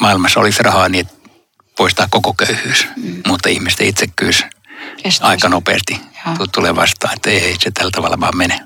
maailmassa 0.00 0.40
olisi 0.40 0.62
rahaa 0.62 0.88
niin, 0.88 1.06
että 1.06 1.30
poistaa 1.76 2.06
koko 2.10 2.34
köyhyys, 2.34 2.86
mm. 2.96 3.22
mutta 3.26 3.48
ihmisten 3.48 3.86
itsekkyys 3.86 4.44
Kestää 5.04 5.28
aika 5.28 5.48
nopeasti 5.48 6.00
Joo. 6.26 6.46
tulee 6.52 6.76
vastaan, 6.76 7.14
että 7.14 7.30
ei 7.30 7.56
se 7.60 7.70
tällä 7.70 7.90
tavalla 7.90 8.20
vaan 8.20 8.36
mene. 8.36 8.60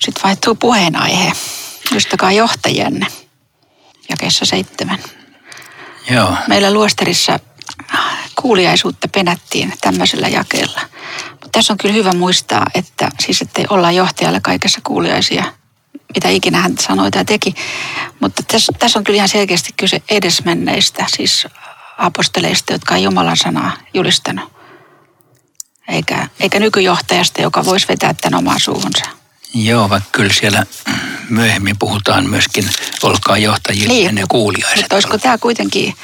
Sitten 0.00 0.22
vaihtuu 0.22 0.54
puheenaihe. 0.54 1.32
Ystäkää 1.94 2.32
johtajienne. 2.32 3.06
Jakeessa 4.08 4.44
seitsemän. 4.44 4.98
Joo, 6.10 6.36
Meillä 6.48 6.72
luostarissa 6.72 7.38
kuuliaisuutta 8.40 9.08
penättiin 9.08 9.72
tämmöisellä 9.80 10.28
jakeella. 10.28 10.80
Mutta 11.30 11.48
tässä 11.52 11.72
on 11.72 11.78
kyllä 11.78 11.94
hyvä 11.94 12.12
muistaa, 12.12 12.66
että 12.74 13.08
siis 13.20 13.42
ettei 13.42 13.64
olla 13.70 13.92
johtajalle 13.92 14.40
kaikessa 14.40 14.80
kuuliaisia, 14.84 15.44
mitä 16.14 16.28
ikinä 16.28 16.60
hän 16.60 16.78
sanoi 16.78 17.10
tai 17.10 17.24
teki. 17.24 17.54
Mutta 18.20 18.42
tässä, 18.42 18.72
tässä 18.78 18.98
on 18.98 19.04
kyllä 19.04 19.16
ihan 19.16 19.28
selkeästi 19.28 19.70
kyse 19.76 20.02
edesmenneistä, 20.10 21.06
siis 21.16 21.46
aposteleista, 21.98 22.72
jotka 22.72 22.94
on 22.94 23.02
Jumalan 23.02 23.36
sanaa 23.36 23.72
julistanut. 23.94 24.55
Eikä, 25.88 26.28
eikä 26.40 26.60
nykyjohtajasta, 26.60 27.42
joka 27.42 27.64
voisi 27.64 27.88
vetää 27.88 28.14
tämän 28.14 28.38
omaan 28.38 28.60
suuhunsa. 28.60 29.04
joo, 29.54 29.90
vaikka 29.90 30.08
kyllä 30.12 30.32
siellä 30.32 30.66
myöhemmin 31.30 31.76
puhutaan 31.78 32.30
myöskin 32.30 32.70
olkaa 33.02 33.38
johtajille 33.38 33.94
niin. 33.94 34.08
ennen 34.08 34.28
kuuliaiset. 34.28 34.76
Mutta 34.80 34.96
olisiko 34.96 35.18
tämä 35.18 35.38
kuitenkin, 35.38 35.94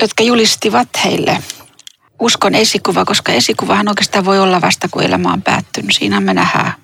jotka 0.00 0.22
julistivat 0.22 0.88
heille 1.04 1.42
uskon 2.20 2.54
esikuva, 2.54 3.04
koska 3.04 3.32
esikuvahan 3.32 3.88
oikeastaan 3.88 4.24
voi 4.24 4.38
olla 4.38 4.60
vasta, 4.60 4.88
kun 4.90 5.02
elämä 5.02 5.32
on 5.32 5.42
päättynyt. 5.42 5.96
Siinä 5.96 6.20
me 6.20 6.34
nähdään 6.34 6.74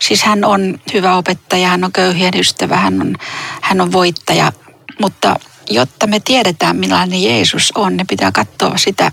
Siis 0.00 0.22
hän 0.22 0.44
on 0.44 0.78
hyvä 0.94 1.16
opettaja, 1.16 1.68
hän 1.68 1.84
on 1.84 1.92
köyhien 1.92 2.34
ystävä, 2.38 2.76
hän 2.76 3.00
on, 3.00 3.16
hän 3.60 3.80
on 3.80 3.92
voittaja. 3.92 4.52
Mutta 5.00 5.36
jotta 5.70 6.06
me 6.06 6.20
tiedetään 6.20 6.76
millainen 6.76 7.22
Jeesus 7.22 7.72
on, 7.74 7.96
ne 7.96 8.04
pitää 8.08 8.32
katsoa 8.32 8.76
sitä, 8.76 9.12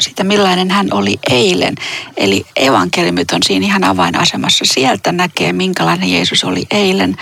sitä 0.00 0.24
millainen 0.24 0.70
hän 0.70 0.88
oli 0.90 1.18
eilen. 1.30 1.74
Eli 2.16 2.46
evankeliumit 2.56 3.30
on 3.30 3.42
siinä 3.42 3.66
ihan 3.66 3.84
avainasemassa. 3.84 4.64
Sieltä 4.68 5.12
näkee, 5.12 5.52
minkälainen 5.52 6.12
Jeesus 6.12 6.44
oli 6.44 6.66
eilen. 6.70 7.16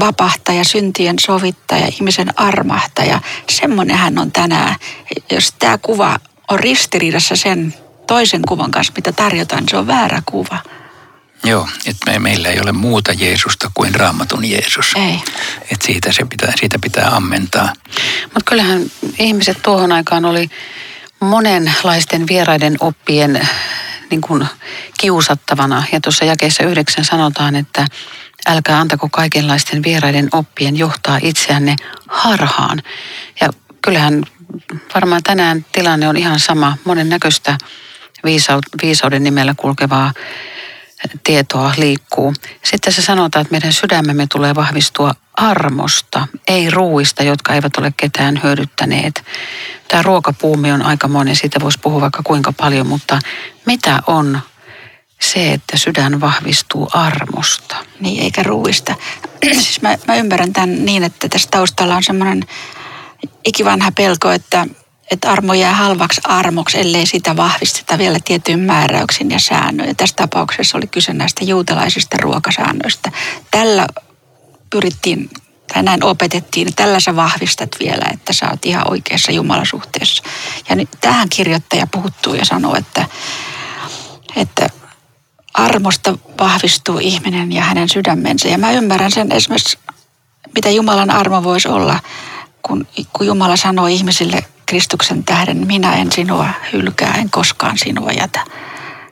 Vapahtaja, 0.00 0.64
syntien 0.64 1.16
sovittaja, 1.20 1.86
ihmisen 1.86 2.40
armahtaja. 2.40 3.20
Semmoinen 3.50 3.96
hän 3.96 4.18
on 4.18 4.32
tänään. 4.32 4.76
Jos 5.30 5.54
tämä 5.58 5.78
kuva 5.78 6.20
on 6.48 6.58
ristiriidassa 6.58 7.36
sen 7.36 7.74
toisen 8.06 8.42
kuvan 8.48 8.70
kanssa, 8.70 8.92
mitä 8.96 9.12
tarjotaan, 9.12 9.62
niin 9.62 9.70
se 9.70 9.76
on 9.76 9.86
väärä 9.86 10.22
kuva. 10.26 10.58
Joo, 11.44 11.68
että 11.86 12.10
me, 12.10 12.18
meillä 12.18 12.48
ei 12.48 12.60
ole 12.60 12.72
muuta 12.72 13.12
Jeesusta 13.12 13.70
kuin 13.74 13.94
raamatun 13.94 14.44
Jeesus. 14.44 14.92
Ei. 14.96 15.20
Että 15.70 15.86
siitä, 15.86 16.12
se 16.12 16.24
pitää, 16.24 16.52
siitä 16.60 16.78
pitää 16.78 17.16
ammentaa. 17.16 17.72
Mutta 18.22 18.44
kyllähän 18.44 18.82
ihmiset 19.18 19.62
tuohon 19.62 19.92
aikaan 19.92 20.24
oli 20.24 20.48
monenlaisten 21.20 22.26
vieraiden 22.28 22.76
oppien 22.80 23.48
niin 24.10 24.20
kuin 24.20 24.46
kiusattavana. 25.00 25.82
Ja 25.92 26.00
tuossa 26.00 26.24
jakeessa 26.24 26.62
yhdeksän 26.62 27.04
sanotaan, 27.04 27.56
että 27.56 27.86
älkää 28.46 28.80
antako 28.80 29.08
kaikenlaisten 29.08 29.82
vieraiden 29.82 30.28
oppien 30.32 30.76
johtaa 30.76 31.18
itseänne 31.22 31.76
harhaan. 32.06 32.82
Ja 33.40 33.50
kyllähän 33.82 34.24
varmaan 34.94 35.22
tänään 35.22 35.66
tilanne 35.72 36.08
on 36.08 36.16
ihan 36.16 36.40
sama. 36.40 36.76
Monen 36.84 37.08
näköistä 37.08 37.58
viisauden 38.82 39.24
nimellä 39.24 39.54
kulkevaa 39.56 40.12
tietoa 41.24 41.72
liikkuu. 41.76 42.34
Sitten 42.64 42.92
se 42.92 43.02
sanotaan, 43.02 43.40
että 43.42 43.52
meidän 43.52 43.72
sydämemme 43.72 44.26
tulee 44.32 44.54
vahvistua 44.54 45.14
armosta, 45.34 46.28
ei 46.48 46.70
ruuista, 46.70 47.22
jotka 47.22 47.54
eivät 47.54 47.76
ole 47.76 47.92
ketään 47.96 48.40
hyödyttäneet. 48.42 49.24
Tämä 49.88 50.02
ruokapuumi 50.02 50.72
on 50.72 50.82
aika 50.82 51.08
monen, 51.08 51.36
siitä 51.36 51.60
voisi 51.60 51.78
puhua 51.82 52.00
vaikka 52.00 52.22
kuinka 52.22 52.52
paljon, 52.52 52.86
mutta 52.86 53.18
mitä 53.66 54.02
on 54.06 54.40
se, 55.20 55.52
että 55.52 55.76
sydän 55.76 56.20
vahvistuu 56.20 56.88
armosta? 56.92 57.76
Niin, 58.00 58.22
eikä 58.22 58.42
ruuista. 58.42 58.94
siis 59.52 59.82
mä, 59.82 59.96
mä 60.06 60.16
ymmärrän 60.16 60.52
tämän 60.52 60.84
niin, 60.84 61.04
että 61.04 61.28
tässä 61.28 61.48
taustalla 61.50 61.96
on 61.96 62.04
semmoinen 62.04 62.44
ikivanha 63.44 63.92
pelko, 63.92 64.30
että 64.30 64.66
että 65.10 65.30
armo 65.32 65.54
jää 65.54 65.74
halvaksi 65.74 66.20
armoksi, 66.24 66.80
ellei 66.80 67.06
sitä 67.06 67.36
vahvisteta 67.36 67.98
vielä 67.98 68.18
tietyin 68.24 68.58
määräyksin 68.58 69.30
ja 69.30 69.38
säännöin. 69.38 69.96
Tässä 69.96 70.16
tapauksessa 70.16 70.78
oli 70.78 70.86
kyse 70.86 71.12
näistä 71.12 71.44
juutalaisista 71.44 72.16
ruokasäännöistä. 72.20 73.12
Tällä 73.50 73.86
pyrittiin, 74.70 75.30
tai 75.72 75.82
näin 75.82 76.04
opetettiin, 76.04 76.68
että 76.68 76.82
tällä 76.82 77.00
sä 77.00 77.16
vahvistat 77.16 77.76
vielä, 77.80 78.04
että 78.12 78.32
sä 78.32 78.50
oot 78.50 78.66
ihan 78.66 78.90
oikeassa 78.90 79.32
Jumalasuhteessa. 79.32 80.22
Ja 80.68 80.76
nyt 80.76 80.88
tähän 81.00 81.28
kirjoittaja 81.28 81.86
puhuttuu 81.86 82.34
ja 82.34 82.44
sanoo, 82.44 82.74
että, 82.76 83.06
että 84.36 84.68
armosta 85.54 86.18
vahvistuu 86.40 86.98
ihminen 86.98 87.52
ja 87.52 87.62
hänen 87.62 87.88
sydämensä. 87.88 88.48
Ja 88.48 88.58
mä 88.58 88.72
ymmärrän 88.72 89.10
sen 89.10 89.32
esimerkiksi, 89.32 89.78
mitä 90.54 90.70
Jumalan 90.70 91.10
armo 91.10 91.44
voisi 91.44 91.68
olla, 91.68 92.00
kun, 92.62 92.86
kun 93.12 93.26
Jumala 93.26 93.56
sanoo 93.56 93.86
ihmisille– 93.86 94.44
Kristuksen 94.66 95.24
tähden 95.24 95.66
minä 95.66 95.94
en 95.96 96.12
sinua 96.12 96.48
hylkää, 96.72 97.14
en 97.14 97.30
koskaan 97.30 97.78
sinua 97.78 98.12
jätä. 98.12 98.44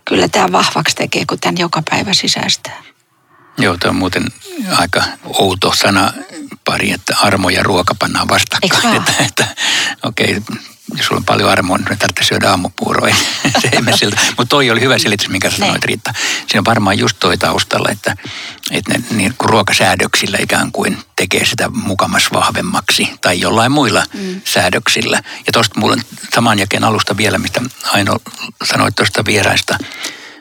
Kyllä 0.04 0.28
tämä 0.28 0.52
vahvaksi 0.52 0.96
tekee, 0.96 1.24
kun 1.26 1.40
tämän 1.40 1.58
joka 1.58 1.82
päivä 1.90 2.14
sisäistää. 2.14 2.82
Joo, 3.58 3.76
tämä 3.76 3.90
on 3.90 3.96
muuten 3.96 4.24
aika 4.76 5.02
outo 5.24 5.72
sana 5.76 6.12
pari, 6.64 6.92
että 6.92 7.16
armo 7.22 7.48
ja 7.48 7.62
ruoka 7.62 7.94
pannaan 7.98 8.28
vastakkain. 8.28 8.96
Että, 9.00 9.12
että, 9.24 9.46
okei, 10.02 10.36
okay, 10.36 10.56
jos 10.96 11.06
sulla 11.06 11.18
on 11.18 11.24
paljon 11.24 11.50
armoa, 11.50 11.78
niin 11.78 11.98
tarvitsee 11.98 12.24
syödä 12.24 12.50
aamupuuroja. 12.50 13.14
se 13.62 13.68
ei 13.72 13.98
siltä. 13.98 14.16
Mutta 14.26 14.50
toi 14.50 14.70
oli 14.70 14.80
hyvä 14.80 14.98
selitys, 14.98 15.28
minkä 15.28 15.50
sä 15.50 15.56
sanoit, 15.56 15.84
Riitta. 15.84 16.12
Siinä 16.46 16.58
on 16.58 16.64
varmaan 16.64 16.98
just 16.98 17.16
toi 17.20 17.38
taustalla, 17.38 17.88
että, 17.90 18.16
että 18.70 18.92
ne 18.92 19.04
niin 19.10 19.34
kuin 19.38 19.48
ruokasäädöksillä 19.48 20.38
ikään 20.40 20.72
kuin 20.72 20.98
tekee 21.16 21.44
sitä 21.44 21.68
mukamas 21.68 22.28
vahvemmaksi 22.32 23.10
tai 23.20 23.40
jollain 23.40 23.72
muilla 23.72 24.02
mm. 24.14 24.40
säädöksillä. 24.44 25.22
Ja 25.46 25.52
tuosta 25.52 25.80
mulla 25.80 25.96
saman 26.34 26.58
jakeen 26.58 26.84
alusta 26.84 27.16
vielä, 27.16 27.38
mistä 27.38 27.60
Aino 27.84 28.16
sanoit 28.64 28.94
tuosta 28.96 29.24
vieraista 29.24 29.78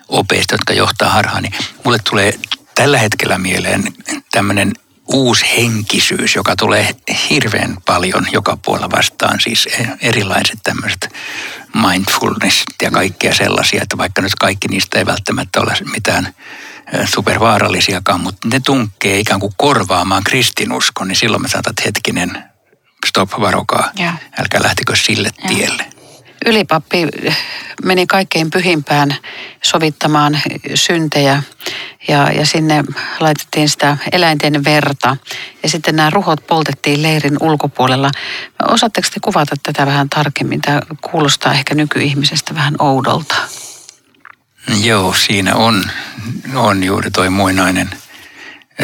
opeista, 0.08 0.54
jotka 0.54 0.74
johtaa 0.74 1.10
harhaan, 1.10 1.44
niin 1.44 1.54
mulle 1.84 1.98
tulee 2.10 2.40
tällä 2.76 2.98
hetkellä 2.98 3.38
mieleen 3.38 3.84
tämmöinen 4.32 4.74
uusi 5.08 5.46
henkisyys, 5.58 6.36
joka 6.36 6.56
tulee 6.56 6.96
hirveän 7.30 7.78
paljon 7.86 8.28
joka 8.32 8.58
puolella 8.66 8.92
vastaan. 8.92 9.40
Siis 9.40 9.68
erilaiset 10.02 10.60
tämmöiset 10.64 11.10
mindfulness 11.74 12.64
ja 12.82 12.92
kaikkea 12.92 13.34
sellaisia, 13.34 13.84
että 13.84 13.98
vaikka 13.98 14.22
nyt 14.22 14.36
kaikki 14.36 14.68
niistä 14.68 15.00
ei 15.00 15.06
välttämättä 15.06 15.62
ole 15.62 15.74
mitään 15.92 16.34
supervaarallisiakaan, 17.06 18.22
mutta 18.22 18.48
ne 18.48 18.60
tunkee 18.60 19.20
ikään 19.20 19.40
kuin 19.40 19.54
korvaamaan 19.58 20.24
kristinuskon, 20.24 21.08
niin 21.08 21.16
silloin 21.16 21.42
me 21.42 21.48
sanotaan, 21.48 21.72
että 21.72 21.84
hetkinen, 21.86 22.44
stop, 23.08 23.32
varokaa, 23.40 23.92
ja. 23.96 24.14
älkää 24.40 24.64
lähtikö 24.64 24.96
sille 24.96 25.30
tielle. 25.48 25.93
Ylipappi 26.46 27.08
meni 27.84 28.08
kaikkein 28.08 28.50
pyhimpään 28.52 29.16
sovittamaan 29.64 30.40
syntejä 30.76 31.44
ja, 32.08 32.32
ja 32.32 32.46
sinne 32.46 32.84
laitettiin 33.20 33.70
sitä 33.70 33.98
eläinten 34.12 34.64
verta. 34.64 35.18
Ja 35.64 35.70
sitten 35.70 35.96
nämä 35.96 36.10
ruhot 36.10 36.48
poltettiin 36.48 37.04
leirin 37.04 37.38
ulkopuolella. 37.42 38.12
Osaatteko 38.68 39.08
te 39.14 39.20
kuvata 39.20 39.56
tätä 39.64 39.86
vähän 39.86 40.10
tarkemmin? 40.10 40.62
Tämä 40.62 40.82
kuulostaa 41.02 41.54
ehkä 41.54 41.76
nykyihmisestä 41.76 42.56
vähän 42.56 42.76
oudolta. 42.80 43.36
Joo, 44.84 45.14
siinä 45.14 45.56
on, 45.56 45.84
on 46.56 46.84
juuri 46.84 47.12
toi 47.12 47.30
muinainen, 47.30 47.90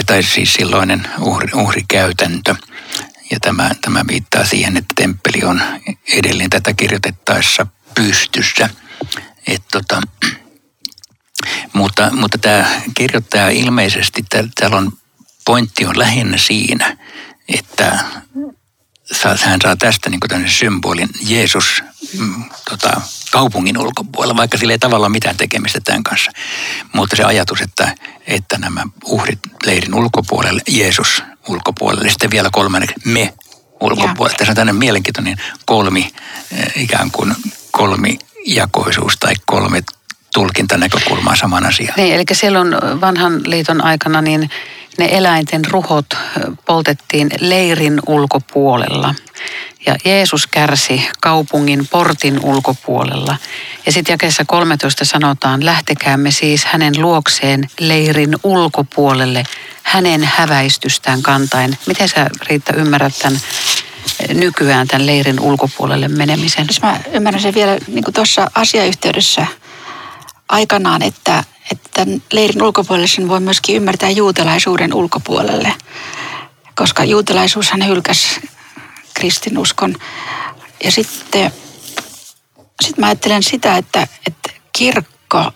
tai 0.06 0.24
siis 0.24 0.54
silloinen 0.54 1.08
uhri, 1.20 1.50
uhrikäytäntö. 1.54 2.56
Ja 3.32 3.40
tämä, 3.42 3.72
tämä 3.82 4.04
viittaa 4.08 4.46
siihen, 4.46 4.78
että 4.78 4.94
temppeli 4.96 5.44
on 5.44 5.62
edelleen 6.14 6.50
tätä 6.50 6.74
kirjoitettaessa 6.74 7.68
pystyssä. 7.96 8.70
Et 9.48 9.64
tota, 9.72 10.02
mutta, 11.74 12.12
mutta 12.12 12.38
tämä 12.38 12.82
kirjoittaja 12.96 13.50
ilmeisesti, 13.50 14.26
täällä 14.56 14.78
on 14.78 14.92
pointti 15.46 15.86
on 15.86 16.00
lähinnä 16.00 16.38
siinä, 16.38 16.98
että 17.48 18.06
hän 19.44 19.60
saa 19.62 19.76
tästä 19.76 20.10
niin 20.10 20.20
kuin 20.20 20.50
symbolin 20.50 21.10
Jeesus 21.28 21.84
mm, 22.20 22.44
tota, 22.70 23.02
kaupungin 23.32 23.78
ulkopuolella, 23.78 24.38
vaikka 24.38 24.58
sillä 24.58 24.74
ei 24.74 24.80
tavallaan 24.80 25.12
mitään 25.12 25.38
tekemistä 25.38 25.80
tämän 25.84 26.04
kanssa. 26.04 26.32
Mutta 26.94 27.16
se 27.16 27.24
ajatus, 27.24 27.62
että, 27.62 27.96
että 28.28 28.58
nämä 28.58 28.84
uhrit 29.06 29.40
leirin 29.66 29.96
ulkopuolelle, 29.96 30.62
Jeesus 30.68 31.24
ulkopuolelle, 31.50 32.10
sitten 32.10 32.32
vielä 32.32 32.50
kolmanneksi 32.52 32.96
me 33.06 33.34
ulkopuolelle. 33.82 34.38
Tässä 34.38 34.52
on 34.52 34.56
tämmöinen 34.56 34.76
mielenkiintoinen 34.76 35.38
kolmi, 35.66 36.12
eh, 36.52 36.84
ikään 36.84 37.12
kuin 37.12 37.36
kolmijakoisuus 37.72 39.18
tai 39.20 39.34
kolme 39.46 39.82
tulkintanäkökulmaa 40.34 41.36
saman 41.36 41.66
asiaan. 41.66 41.94
Niin, 41.98 42.16
eli 42.16 42.24
siellä 42.32 42.60
on 42.60 42.78
vanhan 43.02 43.42
liiton 43.46 43.84
aikana 43.84 44.22
niin 44.22 44.50
ne 44.98 45.10
eläinten 45.12 45.66
ruhot 45.66 46.06
poltettiin 46.66 47.30
leirin 47.40 48.00
ulkopuolella. 48.08 49.16
Ja 49.86 49.96
Jeesus 50.06 50.48
kärsi 50.48 51.08
kaupungin 51.22 51.88
portin 51.88 52.40
ulkopuolella. 52.44 53.38
Ja 53.86 53.92
sitten 53.92 54.14
jakeessa 54.14 54.46
13 54.46 55.06
sanotaan, 55.06 55.66
lähtekäämme 55.66 56.32
siis 56.32 56.66
hänen 56.66 57.02
luokseen 57.02 57.70
leirin 57.80 58.36
ulkopuolelle, 58.44 59.44
hänen 59.84 60.24
häväistystään 60.24 61.22
kantain. 61.22 61.78
Miten 61.86 62.10
sä 62.10 62.30
Riitta 62.50 62.74
ymmärrät 62.74 63.14
tämän 63.20 63.40
nykyään 64.34 64.88
tämän 64.88 65.06
leirin 65.06 65.40
ulkopuolelle 65.40 66.08
menemisen? 66.08 66.68
Jos 66.68 66.82
mä 66.82 67.00
ymmärrän 67.14 67.42
sen 67.42 67.54
vielä 67.54 67.78
niin 67.88 68.04
tuossa 68.14 68.52
asiayhteydessä 68.56 69.48
aikanaan, 70.50 71.02
että, 71.02 71.44
että 71.72 72.06
leirin 72.32 72.64
ulkopuolelle 72.64 73.08
sen 73.08 73.28
voi 73.28 73.40
myöskin 73.40 73.76
ymmärtää 73.76 74.10
juutalaisuuden 74.10 74.94
ulkopuolelle, 74.94 75.74
koska 76.76 77.04
juutalaisuushan 77.04 77.88
hylkäsi 77.88 78.42
kristinuskon. 79.20 79.96
Ja 80.84 80.92
sitten 80.92 81.52
sit 82.82 82.98
mä 82.98 83.06
ajattelen 83.06 83.44
sitä, 83.44 83.78
että, 83.78 84.08
että 84.28 84.50
kirkko 84.78 85.52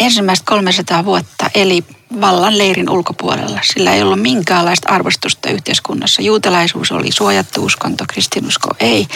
ensimmäistä 0.00 0.44
300 0.46 1.04
vuotta 1.04 1.50
eli 1.54 1.84
vallan 2.20 2.58
leirin 2.58 2.90
ulkopuolella. 2.90 3.60
Sillä 3.62 3.94
ei 3.94 4.02
ollut 4.02 4.22
minkäänlaista 4.22 4.88
arvostusta 4.88 5.50
yhteiskunnassa. 5.50 6.22
Juutalaisuus 6.22 6.92
oli 6.92 7.12
suojattu 7.12 7.64
uskonto, 7.64 8.04
kristinusko 8.08 8.68
ei. 8.80 9.06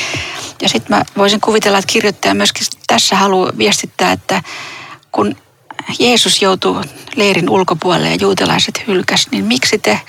Ja 0.62 0.68
sitten 0.68 0.96
mä 0.96 1.04
voisin 1.16 1.40
kuvitella, 1.40 1.78
että 1.78 1.92
kirjoittaja 1.92 2.34
myöskin 2.34 2.66
tässä 2.86 3.16
haluaa 3.16 3.52
viestittää, 3.58 4.12
että 4.12 4.42
kun 5.12 5.36
Jeesus 5.98 6.42
joutui 6.42 6.84
leirin 7.16 7.50
ulkopuolelle 7.50 8.08
ja 8.08 8.18
juutalaiset 8.20 8.82
hylkäs, 8.86 9.28
niin 9.30 9.44
miksi 9.44 9.78
te 9.78 10.00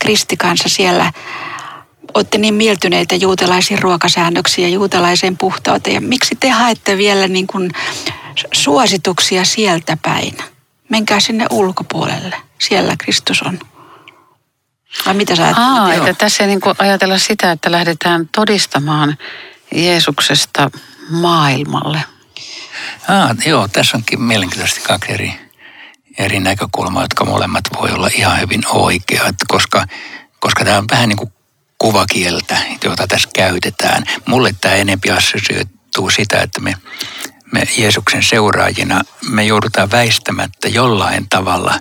kristikansa 0.00 0.68
siellä 0.68 1.12
olette 2.16 2.38
niin 2.38 2.54
mieltyneitä 2.54 3.14
juutalaisiin 3.14 3.82
ruokasäännöksiin 3.82 4.68
ja 4.68 4.74
juutalaiseen 4.74 5.36
puhtauteen. 5.38 5.94
Ja 5.94 6.00
miksi 6.00 6.34
te 6.40 6.50
haette 6.50 6.96
vielä 6.96 7.28
niin 7.28 7.46
kuin 7.46 7.70
suosituksia 8.52 9.44
sieltä 9.44 9.96
päin? 10.02 10.36
Menkää 10.88 11.20
sinne 11.20 11.46
ulkopuolelle. 11.50 12.36
Siellä 12.58 12.94
Kristus 12.98 13.42
on. 13.42 13.58
Vai 15.06 15.14
mitä 15.14 15.36
sä 15.36 15.54
Aa, 15.56 15.94
että 15.94 16.14
tässä 16.14 16.44
ei 16.44 16.48
niin 16.48 16.60
kuin 16.60 16.74
ajatella 16.78 17.18
sitä, 17.18 17.52
että 17.52 17.72
lähdetään 17.72 18.28
todistamaan 18.34 19.18
Jeesuksesta 19.74 20.70
maailmalle. 21.10 22.02
Aa, 23.08 23.34
joo, 23.46 23.68
tässä 23.68 23.96
onkin 23.96 24.22
mielenkiintoisesti 24.22 24.80
kaksi 24.80 25.12
eri, 25.12 25.34
eri 26.18 26.40
näkökulmaa, 26.40 27.02
jotka 27.02 27.24
molemmat 27.24 27.64
voi 27.80 27.90
olla 27.90 28.08
ihan 28.14 28.40
hyvin 28.40 28.62
oikeat, 28.66 29.34
koska, 29.48 29.84
koska 30.40 30.64
tämä 30.64 30.78
on 30.78 30.84
vähän 30.90 31.08
niin 31.08 31.16
kuin 31.16 31.32
kuvakieltä, 31.78 32.56
jota 32.84 33.06
tässä 33.06 33.28
käytetään. 33.34 34.04
Mulle 34.26 34.54
tämä 34.60 34.74
enempi 34.74 35.10
tarkoittuu 35.96 36.10
sitä, 36.10 36.42
että 36.42 36.60
me, 36.60 36.74
me 37.52 37.62
Jeesuksen 37.78 38.22
seuraajina, 38.22 39.02
me 39.30 39.44
joudutaan 39.44 39.90
väistämättä 39.90 40.68
jollain 40.68 41.28
tavalla 41.28 41.80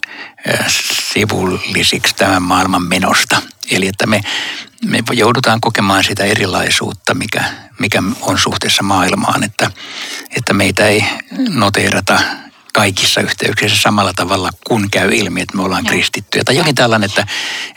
sivullisiksi 1.13 2.15
tämän 2.15 2.41
maailman 2.41 2.83
menosta. 2.83 3.41
Eli 3.71 3.87
että 3.87 4.07
me, 4.07 4.21
me 4.85 4.99
joudutaan 5.11 5.61
kokemaan 5.61 6.03
sitä 6.03 6.23
erilaisuutta, 6.23 7.13
mikä, 7.13 7.43
mikä 7.79 8.03
on 8.21 8.37
suhteessa 8.37 8.83
maailmaan, 8.83 9.43
että, 9.43 9.71
että 10.37 10.53
meitä 10.53 10.87
ei 10.87 11.05
noteerata 11.49 12.19
kaikissa 12.75 13.21
yhteyksissä 13.21 13.81
samalla 13.81 14.13
tavalla, 14.15 14.49
kun 14.67 14.89
käy 14.91 15.09
ilmi, 15.13 15.41
että 15.41 15.57
me 15.57 15.63
ollaan 15.63 15.85
ja. 15.85 15.89
kristittyjä. 15.89 16.43
Tai 16.43 16.57
jokin 16.57 16.75
tällainen, 16.75 17.09
että, 17.09 17.27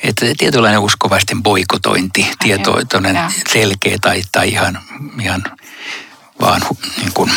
että 0.02 0.26
tietynlainen 0.38 0.80
uskovaisten 0.80 1.42
boikotointi, 1.42 2.30
tietoinen 2.42 3.18
selkeä 3.48 3.96
tai, 4.00 4.22
tai 4.32 4.48
ihan, 4.48 4.78
ihan 5.22 5.44
vaan 6.40 6.60
niin 6.96 7.12
kuin 7.14 7.30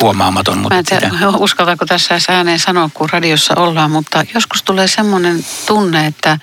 huomaamaton. 0.00 0.58
Mutta 0.58 0.74
Mä 0.74 0.78
en 0.78 0.84
tiedä, 0.84 1.10
sitä... 1.10 1.28
uskaltaako 1.46 1.86
tässä 1.86 2.18
ääneen 2.28 2.58
sanoa, 2.58 2.90
kun 2.94 3.10
radiossa 3.10 3.54
ollaan, 3.56 3.90
mutta 3.90 4.24
joskus 4.34 4.62
tulee 4.62 4.88
semmoinen 4.88 5.46
tunne, 5.66 6.06
että, 6.06 6.38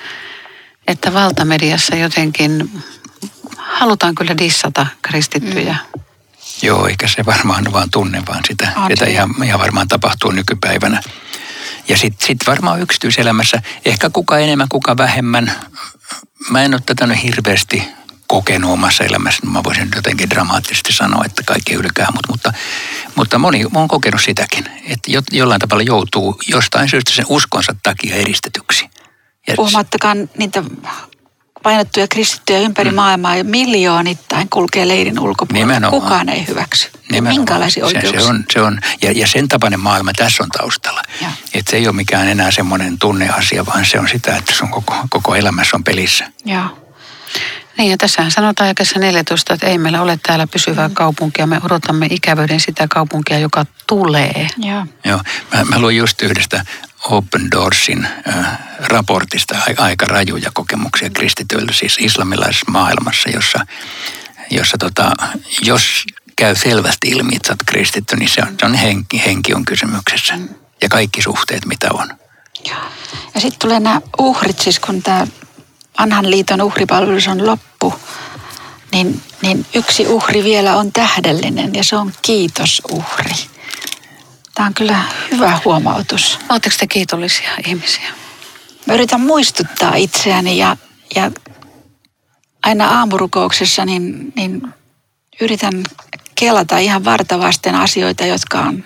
että 0.88 1.14
valtamediassa 1.14 1.96
jotenkin 1.96 2.84
halutaan 3.58 4.16
kyllä 4.16 4.38
dissata 4.38 4.88
kristittyjä. 5.02 5.76
Mm. 5.96 6.05
Joo, 6.62 6.88
eikä 6.88 7.08
se 7.08 7.26
varmaan 7.26 7.72
vaan 7.72 7.90
tunne, 7.90 8.24
vaan 8.28 8.44
sitä, 8.48 8.72
sitä 8.90 9.06
ihan, 9.06 9.44
ihan 9.46 9.60
varmaan 9.60 9.88
tapahtuu 9.88 10.32
nykypäivänä. 10.32 11.02
Ja 11.88 11.98
sitten 11.98 12.28
sit 12.28 12.38
varmaan 12.48 12.82
yksityiselämässä, 12.82 13.62
ehkä 13.86 14.10
kuka 14.10 14.40
enemmän, 14.40 14.70
kuka 14.70 14.98
vähemmän. 14.98 15.52
Mä 16.50 16.64
en 16.64 16.74
ole 16.74 16.82
tätä 16.86 17.08
nyt 17.08 17.24
hirveästi 17.24 17.84
kokenut 18.28 18.72
omassa 18.72 19.04
elämässä. 19.04 19.48
Mä 19.48 19.64
voisin 19.64 19.90
jotenkin 19.96 20.30
dramaattisesti 20.30 20.94
sanoa, 20.94 21.26
että 21.26 21.44
kaikki 21.46 21.74
ylkää, 21.74 22.08
mutta, 22.14 22.32
mutta, 22.32 22.54
mutta 23.16 23.40
moni 23.40 23.66
on 23.74 23.88
kokenut 23.88 24.22
sitäkin, 24.22 24.66
että 24.86 25.12
jollain 25.32 25.62
tavalla 25.62 25.84
joutuu 25.84 26.42
jostain 26.48 26.90
syystä 26.90 27.12
sen 27.12 27.26
uskonsa 27.30 27.76
takia 27.84 28.16
eristetyksi. 28.16 28.90
Puhumattakaan 29.56 30.30
niitä 30.38 30.64
painettuja 31.66 32.08
kristittyjä 32.08 32.60
ympäri 32.60 32.90
mm. 32.90 32.96
maailmaa 32.96 33.36
ja 33.36 33.44
miljoonittain 33.44 34.50
kulkee 34.50 34.88
leirin 34.88 35.20
ulkopuolella. 35.20 35.68
Nimenomaan. 35.68 36.02
Kukaan 36.02 36.30
ei 36.30 36.48
hyväksy. 36.48 36.90
Nimenomaan. 37.12 37.36
Minkälaisia 37.36 37.86
oikeuksia? 37.86 38.20
Se, 38.20 38.26
se 38.26 38.30
on, 38.30 38.44
se 38.54 38.62
on, 38.62 38.80
ja, 39.02 39.12
ja 39.12 39.28
sen 39.28 39.48
tapainen 39.48 39.80
maailma 39.80 40.12
tässä 40.14 40.44
on 40.44 40.50
taustalla. 40.50 41.02
Että 41.54 41.72
se 41.72 41.78
ei 41.78 41.88
ole 41.88 41.96
mikään 41.96 42.28
enää 42.28 42.52
semmoinen 42.52 43.00
tunneasia, 43.00 43.66
vaan 43.66 43.86
se 43.86 44.00
on 44.00 44.10
sitä, 44.10 44.36
että 44.36 44.54
sun 44.54 44.70
koko, 44.70 44.96
koko 45.10 45.36
elämässä 45.36 45.78
on 45.78 45.84
pelissä. 45.84 46.32
Joo. 46.46 46.66
Niin 47.78 47.92
ja 47.92 47.98
tässähän 47.98 48.32
sanotaan 48.32 48.68
jakessa 48.68 49.00
14, 49.00 49.54
että 49.54 49.68
ei 49.68 49.78
meillä 49.78 50.02
ole 50.02 50.20
täällä 50.24 50.48
pysyvää 50.48 50.88
mm. 50.88 50.94
kaupunkia. 50.94 51.48
Me 51.48 51.62
odotamme 51.64 52.08
ikävöiden 52.10 52.60
sitä 52.60 52.88
kaupunkia, 52.90 53.40
joka 53.40 53.66
tulee. 53.88 54.48
Joo. 54.58 54.86
Joo. 55.06 55.22
Mä, 55.54 55.64
mä 55.64 55.80
luin 55.80 55.98
just 55.98 56.22
yhdestä 56.22 56.66
Open 57.10 57.52
Doorsin 57.52 58.08
äh, 58.28 58.60
raportista 58.80 59.58
aika 59.78 60.06
rajuja 60.06 60.52
kokemuksia 60.54 61.10
kristityillä, 61.10 61.74
siis 61.74 61.98
islamilaisessa 62.00 62.72
maailmassa, 62.72 63.30
jossa, 63.30 63.66
jossa 64.50 64.78
tota, 64.78 65.12
jos 65.62 66.06
käy 66.36 66.56
selvästi 66.56 67.10
ilmi, 67.10 67.36
että 67.36 67.52
olet 67.52 67.64
kristitty, 67.66 68.16
niin 68.16 68.30
se 68.30 68.42
on, 68.42 68.56
se 68.60 68.66
on 68.66 68.74
henki, 68.74 69.24
henki 69.26 69.54
on 69.54 69.66
kysymyksessä. 69.66 70.38
Ja 70.82 70.90
kaikki 70.90 71.22
suhteet, 71.22 71.66
mitä 71.66 71.88
on. 71.94 72.08
Ja 73.36 73.42
sitten 73.42 73.60
tulee 73.60 73.80
nämä 73.80 74.02
uhrit, 74.20 74.60
siis 74.60 74.80
kun 74.80 75.04
tämä 75.04 75.28
vanhan 76.00 76.32
liiton 76.32 76.62
uhripalvelus 76.62 77.28
on 77.28 77.48
loppu, 77.48 77.94
niin, 78.92 79.22
niin 79.42 79.66
yksi 79.76 80.08
uhri 80.08 80.44
vielä 80.44 80.76
on 80.76 80.92
tähdellinen 80.92 81.76
ja 81.76 81.84
se 81.84 81.96
on 81.96 82.12
kiitosuhri. 82.22 83.36
Tämä 84.56 84.68
on 84.68 84.74
kyllä 84.74 85.00
hyvä 85.32 85.60
huomautus. 85.66 86.40
Oletteko 86.50 86.76
te 86.80 86.88
kiitollisia 86.88 87.50
ihmisiä? 87.68 88.10
Mä 88.86 88.94
yritän 88.94 89.22
muistuttaa 89.22 89.96
itseäni 89.96 90.58
ja, 90.58 90.78
ja 91.16 91.32
aina 92.64 92.88
aamurukouksessa 92.88 93.86
niin, 93.86 94.34
niin 94.36 94.74
yritän 95.42 95.84
kelata 96.36 96.78
ihan 96.78 97.06
vartavasten 97.06 97.76
asioita, 97.76 98.26
jotka 98.26 98.60
on 98.60 98.84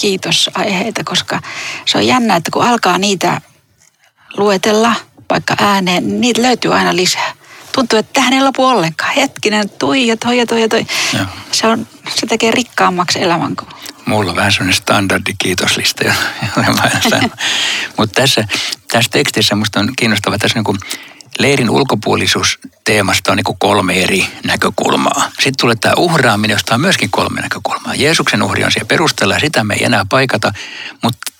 kiitosaiheita, 0.00 1.04
koska 1.04 1.40
se 1.86 1.98
on 1.98 2.06
jännä, 2.06 2.36
että 2.36 2.50
kun 2.50 2.64
alkaa 2.64 2.98
niitä 2.98 3.40
luetella 4.36 4.94
vaikka 5.30 5.54
ääneen, 5.58 6.08
niin 6.08 6.20
niitä 6.20 6.42
löytyy 6.42 6.74
aina 6.74 6.96
lisää. 6.96 7.32
Tuntuu, 7.72 7.98
että 7.98 8.12
tähän 8.12 8.32
ei 8.32 8.42
lopu 8.42 8.64
ollenkaan. 8.64 9.14
Hetkinen, 9.14 9.70
toi 9.70 10.06
ja 10.06 10.16
toi 10.16 10.38
ja 10.38 10.46
toi 10.46 10.60
ja 10.60 10.68
toi. 10.68 10.86
Se, 11.52 11.66
on, 11.66 11.86
se 12.14 12.26
tekee 12.26 12.50
rikkaammaksi 12.50 13.22
elämän 13.22 13.56
kuin 13.56 13.68
mulla 14.08 14.30
on 14.30 14.36
vähän 14.36 14.52
sellainen 14.52 14.74
standardi 14.74 15.32
kiitoslista, 15.38 16.04
Mutta 17.98 18.20
tässä, 18.20 18.44
tässä 18.92 19.10
tekstissä 19.10 19.54
minusta 19.54 19.80
on 19.80 19.92
kiinnostavaa, 19.96 20.38
tässä 20.38 20.58
niin 20.58 20.64
kuin 20.64 20.78
leirin 21.38 21.70
ulkopuolisuus 21.70 22.58
teemasta 22.84 23.32
on 23.32 23.36
niin 23.36 23.44
kuin 23.44 23.58
kolme 23.58 24.02
eri 24.02 24.26
näkökulmaa. 24.44 25.30
Sitten 25.34 25.54
tulee 25.60 25.76
tämä 25.76 25.94
uhraaminen, 25.96 26.54
josta 26.54 26.74
on 26.74 26.80
myöskin 26.80 27.10
kolme 27.10 27.40
näkökulmaa. 27.40 27.94
Jeesuksen 27.94 28.42
uhri 28.42 28.64
on 28.64 28.72
siellä 28.72 28.88
perusteella 28.88 29.34
ja 29.34 29.40
sitä 29.40 29.64
me 29.64 29.74
ei 29.74 29.84
enää 29.84 30.06
paikata, 30.08 30.52
mutta 31.02 31.32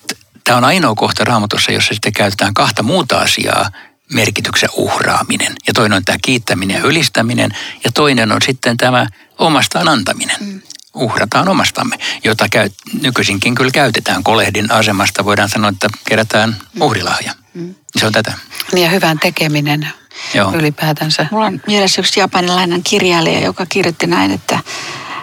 tämä 0.48 0.58
on 0.58 0.64
ainoa 0.64 0.94
kohta 0.94 1.24
raamatussa, 1.24 1.72
jossa 1.72 1.94
sitten 1.94 2.12
käytetään 2.12 2.54
kahta 2.54 2.82
muuta 2.82 3.18
asiaa 3.18 3.70
merkityksen 4.12 4.68
uhraaminen. 4.72 5.52
Ja 5.66 5.72
toinen 5.72 5.96
on 5.96 6.04
tämä 6.04 6.18
kiittäminen 6.22 6.76
ja 6.76 6.82
ylistäminen 6.82 7.50
ja 7.84 7.92
toinen 7.92 8.32
on 8.32 8.42
sitten 8.42 8.76
tämä 8.76 9.06
omastaan 9.38 9.88
antaminen. 9.88 10.36
Mm 10.40 10.60
uhrataan 10.94 11.48
omastamme, 11.48 11.96
jota 12.24 12.46
käy, 12.50 12.70
nykyisinkin 13.02 13.54
kyllä 13.54 13.70
käytetään 13.70 14.24
kolehdin 14.24 14.72
asemasta. 14.72 15.24
Voidaan 15.24 15.48
sanoa, 15.48 15.70
että 15.70 15.88
kerätään 16.08 16.56
uhrilahja. 16.80 17.34
Mm. 17.54 17.74
Se 17.96 18.06
on 18.06 18.12
tätä. 18.12 18.32
Niin 18.72 18.84
ja 18.84 18.90
hyvän 18.90 19.18
tekeminen 19.18 19.88
Joo. 20.34 20.52
ylipäätänsä. 20.52 21.26
Mulla 21.30 21.46
on 21.46 21.60
mielessä 21.66 22.00
yksi 22.00 22.20
japanilainen 22.20 22.82
kirjailija, 22.82 23.40
joka 23.40 23.66
kirjoitti 23.66 24.06
näin, 24.06 24.30
että, 24.30 24.58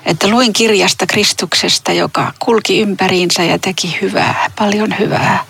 että 0.06 0.28
luin 0.28 0.54
kirjasta 0.54 1.08
Kristuksesta, 1.08 1.92
joka 1.92 2.34
kulki 2.40 2.82
ympäriinsä 2.82 3.44
ja 3.44 3.60
teki 3.60 3.98
hyvää, 4.02 4.52
paljon 4.60 4.96
hyvää. 5.00 5.46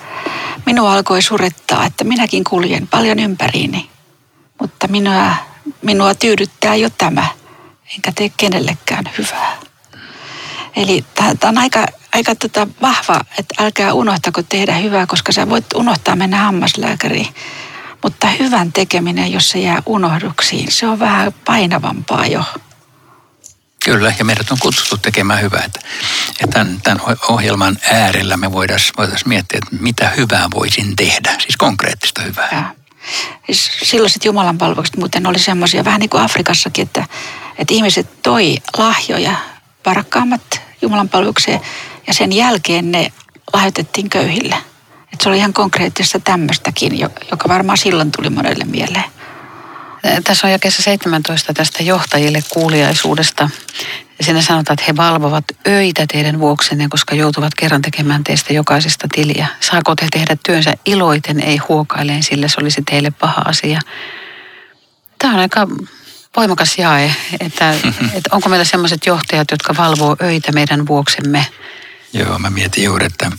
Minua 0.65 0.93
alkoi 0.93 1.21
surettaa, 1.21 1.85
että 1.85 2.03
minäkin 2.03 2.43
kuljen 2.43 2.87
paljon 2.87 3.19
ympäriini, 3.19 3.89
mutta 4.61 4.87
minua, 4.87 5.31
minua 5.81 6.15
tyydyttää 6.15 6.75
jo 6.75 6.89
tämä, 6.89 7.25
enkä 7.95 8.11
tee 8.15 8.31
kenellekään 8.37 9.09
hyvää. 9.17 9.57
Eli 10.75 11.05
tämä 11.15 11.31
on 11.43 11.57
aika, 11.57 11.85
aika 12.13 12.35
tota 12.35 12.67
vahva, 12.81 13.21
että 13.39 13.63
älkää 13.63 13.93
unohtako 13.93 14.43
tehdä 14.43 14.75
hyvää, 14.75 15.05
koska 15.07 15.31
sä 15.31 15.49
voit 15.49 15.65
unohtaa 15.75 16.15
mennä 16.15 16.37
hammaslääkäriin. 16.37 17.27
Mutta 18.03 18.27
hyvän 18.27 18.71
tekeminen, 18.71 19.31
jos 19.31 19.49
se 19.49 19.59
jää 19.59 19.83
unohduksiin, 19.85 20.71
se 20.71 20.87
on 20.87 20.99
vähän 20.99 21.33
painavampaa 21.45 22.25
jo. 22.25 22.43
Kyllä, 23.85 24.13
ja 24.19 24.25
meidät 24.25 24.51
on 24.51 24.57
kutsuttu 24.61 24.97
tekemään 24.97 25.41
hyvää. 25.41 25.63
Että, 25.65 25.79
että 26.43 26.53
tämän, 26.53 26.81
tämän 26.83 27.01
ohjelman 27.29 27.77
äärellä 27.91 28.37
me 28.37 28.51
voitaisiin 28.51 28.93
voitais 28.97 29.25
miettiä, 29.25 29.59
että 29.63 29.83
mitä 29.83 30.09
hyvää 30.17 30.47
voisin 30.53 30.95
tehdä, 30.95 31.35
siis 31.39 31.57
konkreettista 31.57 32.21
hyvää. 32.21 32.49
Ja. 32.51 32.63
Siis 33.45 33.71
silloiset 33.83 34.25
Jumalan 34.25 34.57
palvelukset 34.57 34.97
muuten 34.97 35.27
oli 35.27 35.39
semmoisia, 35.39 35.85
vähän 35.85 35.99
niin 35.99 36.09
kuin 36.09 36.23
Afrikassakin, 36.23 36.83
että, 36.83 37.07
että 37.57 37.73
ihmiset 37.73 38.21
toi 38.23 38.57
lahjoja 38.77 39.35
varakkaammat 39.85 40.61
Jumalan 40.81 41.09
palvelukseen 41.09 41.59
ja 42.07 42.13
sen 42.13 42.31
jälkeen 42.31 42.91
ne 42.91 43.11
lahjoitettiin 43.53 44.09
köyhille. 44.09 44.55
Et 45.13 45.21
se 45.21 45.29
oli 45.29 45.37
ihan 45.37 45.53
konkreettista 45.53 46.19
tämmöistäkin, 46.19 46.99
joka 47.31 47.49
varmaan 47.49 47.77
silloin 47.77 48.11
tuli 48.11 48.29
monelle 48.29 48.65
mieleen. 48.65 49.14
Tässä 50.23 50.47
on 50.47 50.51
jakeessa 50.51 50.81
17 50.81 51.53
tästä 51.53 51.83
johtajille 51.83 52.43
kuuliaisuudesta. 52.49 53.49
Siinä 54.21 54.41
sanotaan, 54.41 54.73
että 54.73 54.85
he 54.87 54.95
valvovat 54.95 55.43
öitä 55.67 56.05
teidän 56.13 56.39
vuoksenne, 56.39 56.87
koska 56.89 57.15
joutuvat 57.15 57.55
kerran 57.55 57.81
tekemään 57.81 58.23
teistä 58.23 58.53
jokaisesta 58.53 59.07
tiliä. 59.15 59.47
Saako 59.61 59.95
te 59.95 60.07
tehdä 60.11 60.37
työnsä 60.45 60.73
iloiten, 60.85 61.39
ei 61.39 61.57
huokaileen, 61.57 62.23
sillä 62.23 62.47
se 62.47 62.55
olisi 62.61 62.81
teille 62.89 63.11
paha 63.11 63.41
asia. 63.45 63.79
Tämä 65.19 65.33
on 65.33 65.39
aika 65.39 65.67
voimakas 66.37 66.77
jae, 66.77 67.15
että, 67.39 67.73
että 68.17 68.29
onko 68.31 68.49
meillä 68.49 68.65
sellaiset 68.65 69.05
johtajat, 69.05 69.51
jotka 69.51 69.75
valvoo 69.77 70.15
öitä 70.21 70.51
meidän 70.51 70.87
vuoksemme? 70.87 71.45
Joo, 72.13 72.39
mä 72.39 72.49
mietin 72.49 72.83
juuri, 72.83 73.05
että 73.05 73.31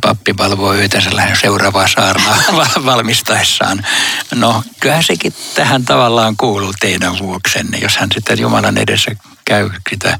pappi 0.00 0.36
valvoo 0.36 0.72
öitänsä 0.72 1.16
lähden 1.16 1.36
seuraavaa 1.36 1.88
saarnaa 1.88 2.36
valmistaessaan. 2.84 3.86
No, 4.34 4.62
kyllähän 4.80 5.04
sekin 5.04 5.34
tähän 5.54 5.84
tavallaan 5.84 6.36
kuuluu 6.36 6.72
teidän 6.80 7.18
vuoksenne, 7.18 7.78
jos 7.78 7.96
hän 7.96 8.08
sitten 8.14 8.40
Jumalan 8.40 8.78
edessä 8.78 9.10
käy 9.44 9.70
sitä 9.90 10.18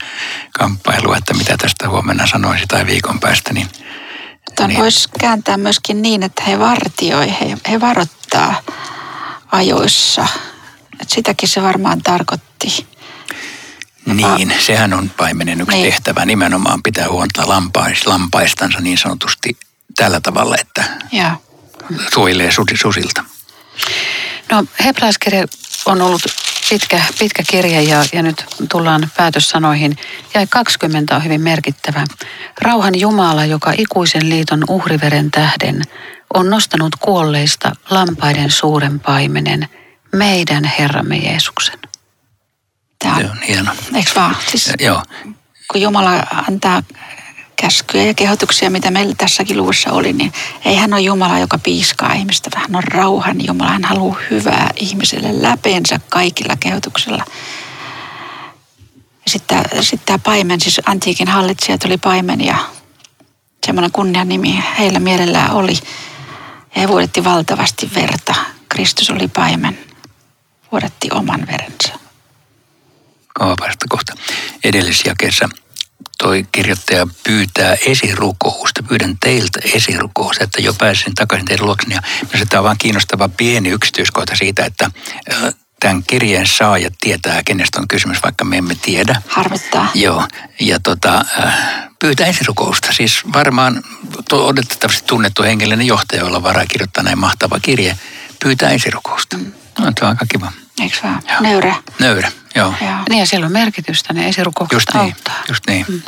kamppailua, 0.58 1.16
että 1.16 1.34
mitä 1.34 1.56
tästä 1.56 1.88
huomenna 1.88 2.26
sanoisi 2.26 2.64
tai 2.66 2.86
viikon 2.86 3.20
päästä, 3.20 3.52
niin... 3.52 3.68
Tuon 4.56 4.68
niin. 4.68 4.80
voisi 4.80 5.08
kääntää 5.20 5.56
myöskin 5.56 6.02
niin, 6.02 6.22
että 6.22 6.42
he 6.44 6.58
vartioi, 6.58 7.30
he, 7.40 7.56
he 7.70 7.80
varoittaa 7.80 8.62
ajoissa– 9.52 10.26
että 11.00 11.14
sitäkin 11.14 11.48
se 11.48 11.62
varmaan 11.62 12.02
tarkoitti. 12.02 12.86
Niin, 14.06 14.54
sehän 14.58 14.92
on 14.92 15.10
paimenen 15.10 15.60
yksi 15.60 15.76
Niin. 15.76 15.86
tehtävä. 15.92 16.26
Nimenomaan 16.26 16.82
pitää 16.82 17.08
huolta 17.08 17.48
lampais, 17.48 18.06
lampaistansa 18.06 18.80
niin 18.80 18.98
sanotusti 18.98 19.56
tällä 19.96 20.20
tavalla, 20.20 20.56
että 20.60 20.84
Joo. 21.12 21.30
suojelee 22.14 22.50
susi- 22.52 22.76
susilta. 22.76 23.24
No 24.50 24.64
hebrealaiskirja 24.84 25.46
on 25.86 26.02
ollut 26.02 26.22
pitkä, 26.70 27.02
pitkä 27.18 27.42
kirja 27.50 27.80
ja, 27.82 28.04
ja 28.12 28.22
nyt 28.22 28.44
tullaan 28.70 29.10
päätössanoihin. 29.16 29.96
Ja 30.34 30.46
20 30.46 31.16
on 31.16 31.24
hyvin 31.24 31.40
merkittävä. 31.40 32.04
Rauhan 32.60 33.00
Jumala, 33.00 33.44
joka 33.44 33.72
ikuisen 33.78 34.28
liiton 34.28 34.64
uhriveren 34.68 35.30
tähden 35.30 35.82
on 36.34 36.50
nostanut 36.50 36.96
kuolleista 37.00 37.72
lampaiden 37.90 38.50
suuren 38.50 39.00
paimenen, 39.00 39.68
meidän 40.12 40.64
Herramme 40.64 41.16
Jeesuksen. 41.16 41.78
Tämä 43.02 43.16
on, 43.16 43.24
on 43.24 43.42
hieno. 43.48 43.72
eikö 43.94 44.10
vaan? 44.16 44.36
Siis 44.48 44.66
Ja, 44.66 44.74
joo, 44.80 45.02
kun 45.72 45.80
Jumala 45.80 46.26
antaa 46.48 46.82
käskyjä 47.56 48.04
ja 48.04 48.14
kehotuksia, 48.14 48.70
mitä 48.70 48.90
meillä 48.90 49.14
tässäkin 49.18 49.56
luvussa 49.56 49.92
oli, 49.92 50.12
niin 50.12 50.32
ei 50.64 50.76
hän 50.76 50.92
ole 50.92 51.00
Jumala, 51.00 51.38
joka 51.38 51.58
piiskaa 51.58 52.12
ihmistä, 52.12 52.50
vaan 52.54 52.62
hän 52.62 52.76
on 52.76 52.84
rauhan 52.84 53.46
Jumala. 53.46 53.70
Hän 53.70 53.84
haluaa 53.84 54.18
hyvää 54.30 54.70
ihmiselle 54.76 55.42
läpeensä 55.42 56.00
kaikilla 56.08 56.56
kehotuksilla. 56.56 57.24
Sitten 59.26 59.64
sitten 59.80 60.06
tämä 60.06 60.18
paimen, 60.18 60.60
siis 60.60 60.80
antiikin 60.86 61.28
hallitsijat 61.28 61.84
oli 61.84 61.98
paimen 61.98 62.40
ja 62.40 62.56
semmoinen 63.66 63.92
kunnian 63.92 64.28
nimi 64.28 64.64
heillä 64.78 64.98
mielellään 64.98 65.50
oli. 65.50 65.72
Ja 66.74 66.80
he 66.80 66.88
vuodetti 66.88 67.24
valtavasti 67.24 67.90
verta. 67.94 68.34
Kristus 68.68 69.10
oli 69.10 69.28
paimen, 69.28 69.78
vuodetti 70.72 71.08
oman 71.12 71.46
verensä. 71.46 72.09
Kaupasta 73.34 73.86
kohta. 73.88 74.12
Edellisjakeessa 74.64 75.48
toi 76.18 76.46
kirjoittaja 76.52 77.06
pyytää 77.24 77.76
esirukousta. 77.86 78.82
Pyydän 78.82 79.16
teiltä 79.20 79.60
esirukousta, 79.74 80.44
että 80.44 80.62
jo 80.62 80.74
pääsen 80.74 81.14
takaisin 81.14 81.46
teidän 81.46 81.66
luokseni. 81.66 81.94
Ja 81.94 82.00
tämä 82.48 82.60
on 82.60 82.64
vaan 82.64 82.78
kiinnostava 82.78 83.28
pieni 83.28 83.68
yksityiskohta 83.68 84.36
siitä, 84.36 84.64
että 84.64 84.90
tämän 85.80 86.02
kirjeen 86.06 86.46
saajat 86.46 86.92
tietää, 87.00 87.42
kenestä 87.42 87.80
on 87.80 87.88
kysymys, 87.88 88.22
vaikka 88.22 88.44
me 88.44 88.56
emme 88.58 88.74
tiedä. 88.74 89.22
Harmittaa. 89.28 89.90
Joo, 89.94 90.28
ja 90.60 90.80
tota, 90.80 91.24
pyytää 91.98 92.26
esirukousta. 92.26 92.92
Siis 92.92 93.20
varmaan 93.32 93.82
odotettavasti 94.32 95.06
tunnettu 95.06 95.42
hengellinen 95.42 95.86
johtaja, 95.86 96.22
jolla 96.22 96.42
varaa 96.42 96.66
kirjoittaa 96.66 97.04
näin 97.04 97.18
mahtava 97.18 97.60
kirje, 97.60 97.98
pyytää 98.42 98.70
esirukousta. 98.70 99.38
No, 99.78 99.92
se 99.98 100.04
on 100.04 100.08
aika 100.08 100.26
kiva. 100.26 100.52
Eikö 100.80 100.96
vaan? 101.02 101.22
Joo. 101.28 101.40
Nöyrä. 101.40 101.74
Nöyrä, 101.98 102.32
joo. 102.54 102.74
Joo. 102.80 102.90
Niin 103.08 103.18
ja 103.20 103.26
siellä 103.26 103.46
on 103.46 103.52
merkitystä, 103.52 104.12
ne 104.12 104.28
esirukoukset 104.28 104.76
Just 104.76 104.88
niin, 104.94 105.00
auttaa. 105.02 105.34
just 105.48 105.66
niin. 105.66 106.02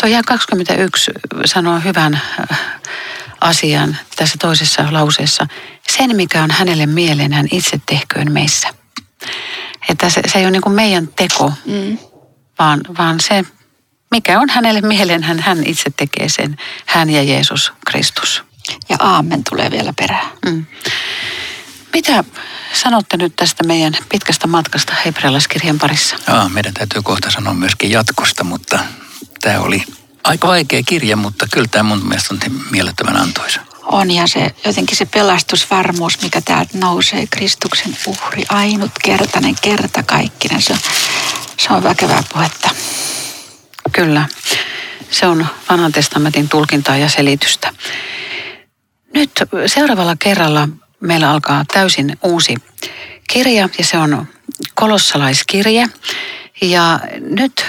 Tuo 0.00 0.08
jää 0.08 0.22
21 0.26 1.10
sanoo 1.44 1.80
hyvän 1.84 2.14
äh, 2.50 2.58
asian 3.40 3.96
tässä 4.16 4.36
toisessa 4.40 4.86
lauseessa. 4.90 5.46
Sen, 5.88 6.16
mikä 6.16 6.42
on 6.42 6.50
hänelle 6.50 6.86
mieleen, 6.86 7.32
hän 7.32 7.46
itse 7.50 7.80
tehköön 7.86 8.32
meissä. 8.32 8.68
Että 9.88 10.10
se, 10.10 10.20
se 10.26 10.38
ei 10.38 10.44
ole 10.44 10.50
niin 10.50 10.62
kuin 10.62 10.74
meidän 10.74 11.08
teko, 11.08 11.52
Mm. 11.66 11.98
vaan, 12.58 12.80
vaan 12.98 13.20
se, 13.20 13.44
mikä 14.10 14.40
on 14.40 14.48
hänelle 14.50 14.80
mieleen, 14.80 15.22
hän, 15.22 15.38
hän 15.38 15.62
itse 15.66 15.90
tekee 15.96 16.28
sen. 16.28 16.56
Hän 16.86 17.10
ja 17.10 17.22
Jeesus 17.22 17.72
Kristus. 17.86 18.42
Ja 18.88 18.96
aamen 19.00 19.44
tulee 19.50 19.70
vielä 19.70 19.92
perään. 19.96 20.26
Mm. 20.46 20.66
Mitä 21.92 22.24
sanotte 22.72 23.16
nyt 23.16 23.32
tästä 23.36 23.64
meidän 23.64 23.92
pitkästä 24.08 24.46
matkasta 24.46 24.92
hebrealaiskirjan 25.04 25.78
parissa? 25.78 26.16
Aa, 26.28 26.48
meidän 26.48 26.74
täytyy 26.74 27.02
kohta 27.02 27.30
sanoa 27.30 27.54
myöskin 27.54 27.90
jatkosta, 27.90 28.44
mutta 28.44 28.78
tämä 29.40 29.60
oli 29.60 29.84
aika 30.24 30.48
vaikea 30.48 30.82
kirja, 30.86 31.16
mutta 31.16 31.46
kyllä 31.52 31.68
tämä 31.70 31.82
mun 31.82 32.08
mielestä 32.08 32.34
on 32.34 32.40
mielettömän 32.70 33.16
antoisa. 33.16 33.60
On 33.82 34.10
ja 34.10 34.26
se, 34.26 34.54
jotenkin 34.64 34.96
se 34.96 35.06
pelastusvarmuus, 35.06 36.22
mikä 36.22 36.40
täältä 36.40 36.78
nousee, 36.78 37.26
Kristuksen 37.30 37.96
uhri, 38.06 38.44
ainutkertainen, 38.48 39.54
kertakaikkinen, 39.62 40.62
se, 40.62 40.72
on- 40.72 40.78
se 41.58 41.72
on 41.72 41.82
väkevää 41.82 42.22
puhetta. 42.32 42.70
Kyllä. 43.92 44.26
Se 45.10 45.26
on 45.26 45.46
vanhan 45.70 45.92
testamentin 45.92 46.48
tulkintaa 46.48 46.96
ja 46.96 47.08
selitystä. 47.08 47.72
Nyt 49.14 49.30
seuraavalla 49.66 50.16
kerralla 50.18 50.68
meillä 51.00 51.30
alkaa 51.30 51.64
täysin 51.72 52.18
uusi 52.22 52.54
kirja 53.32 53.68
ja 53.78 53.84
se 53.84 53.98
on 53.98 54.26
kolossalaiskirje. 54.74 55.86
Ja 56.62 57.00
nyt 57.20 57.66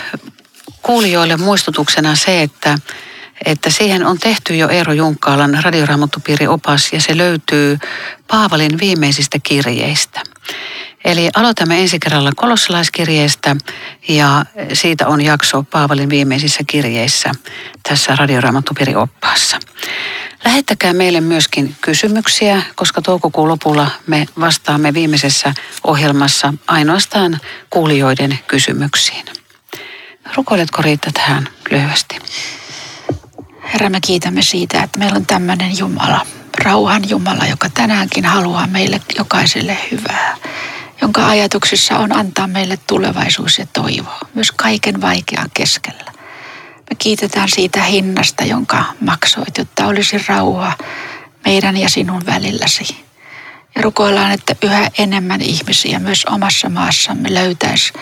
kuulijoille 0.82 1.38
muistutuksena 1.38 2.16
se, 2.16 2.42
että, 2.42 2.78
että 3.46 3.70
siihen 3.70 4.06
on 4.06 4.20
tehty 4.20 4.56
jo 4.56 4.70
Eero 4.70 4.94
Junkkaalan 4.94 5.60
radioraamattupiiriopas 5.64 6.94
ja 6.94 7.02
se 7.02 7.18
löytyy 7.18 7.80
Paavalin 8.28 8.80
viimeisistä 8.80 9.38
kirjeistä. 9.44 10.22
Eli 11.06 11.30
aloitamme 11.36 11.82
ensi 11.82 12.00
kerralla 12.00 12.32
kolossalaiskirjeestä 12.36 13.56
ja 14.08 14.46
siitä 14.74 15.08
on 15.08 15.22
jakso 15.22 15.64
Paavalin 15.64 16.10
viimeisissä 16.10 16.64
kirjeissä 16.68 17.32
tässä 17.84 18.16
radioraamattupiirioppaassa. 18.16 19.60
Lähettäkää 20.46 20.94
meille 20.94 21.22
myöskin 21.22 21.76
kysymyksiä, 21.82 22.62
koska 22.76 23.02
toukokuun 23.02 23.48
lopulla 23.48 23.92
me 24.08 24.26
vastaamme 24.40 24.94
viimeisessä 24.94 25.54
ohjelmassa 25.84 26.54
ainoastaan 26.68 27.40
kuulijoiden 27.70 28.40
kysymyksiin. 28.48 29.26
Rukoiletko 30.36 30.82
Riitta 30.82 31.12
tähän 31.14 31.48
lyhyesti? 31.72 32.20
Herra, 33.74 33.90
me 33.90 34.00
kiitämme 34.02 34.42
siitä, 34.42 34.84
että 34.84 35.00
meillä 35.00 35.16
on 35.16 35.26
tämmöinen 35.26 35.78
Jumala, 35.78 36.26
rauhan 36.64 37.10
Jumala, 37.10 37.46
joka 37.46 37.70
tänäänkin 37.70 38.26
haluaa 38.26 38.68
meille 38.68 39.02
jokaiselle 39.18 39.78
hyvää, 39.92 40.38
jonka 41.02 41.28
ajatuksissa 41.28 41.98
on 41.98 42.18
antaa 42.18 42.48
meille 42.48 42.80
tulevaisuus 42.88 43.60
ja 43.60 43.66
toivo, 43.74 44.12
myös 44.34 44.52
kaiken 44.52 45.02
vaikean 45.02 45.50
keskellä. 45.54 46.12
Me 46.90 46.96
kiitetään 46.98 47.50
siitä 47.50 47.84
hinnasta, 47.84 48.44
jonka 48.44 48.84
maksoit, 49.02 49.58
jotta 49.58 49.86
olisi 49.86 50.26
rauha 50.28 50.74
meidän 51.46 51.78
ja 51.78 51.90
sinun 51.90 52.26
välilläsi. 52.26 53.06
Ja 53.76 53.82
rukoillaan, 53.82 54.32
että 54.32 54.56
yhä 54.64 54.92
enemmän 54.98 55.42
ihmisiä 55.42 56.00
myös 56.00 56.26
omassa 56.26 56.70
maassamme 56.70 57.34
löytäisi 57.34 57.94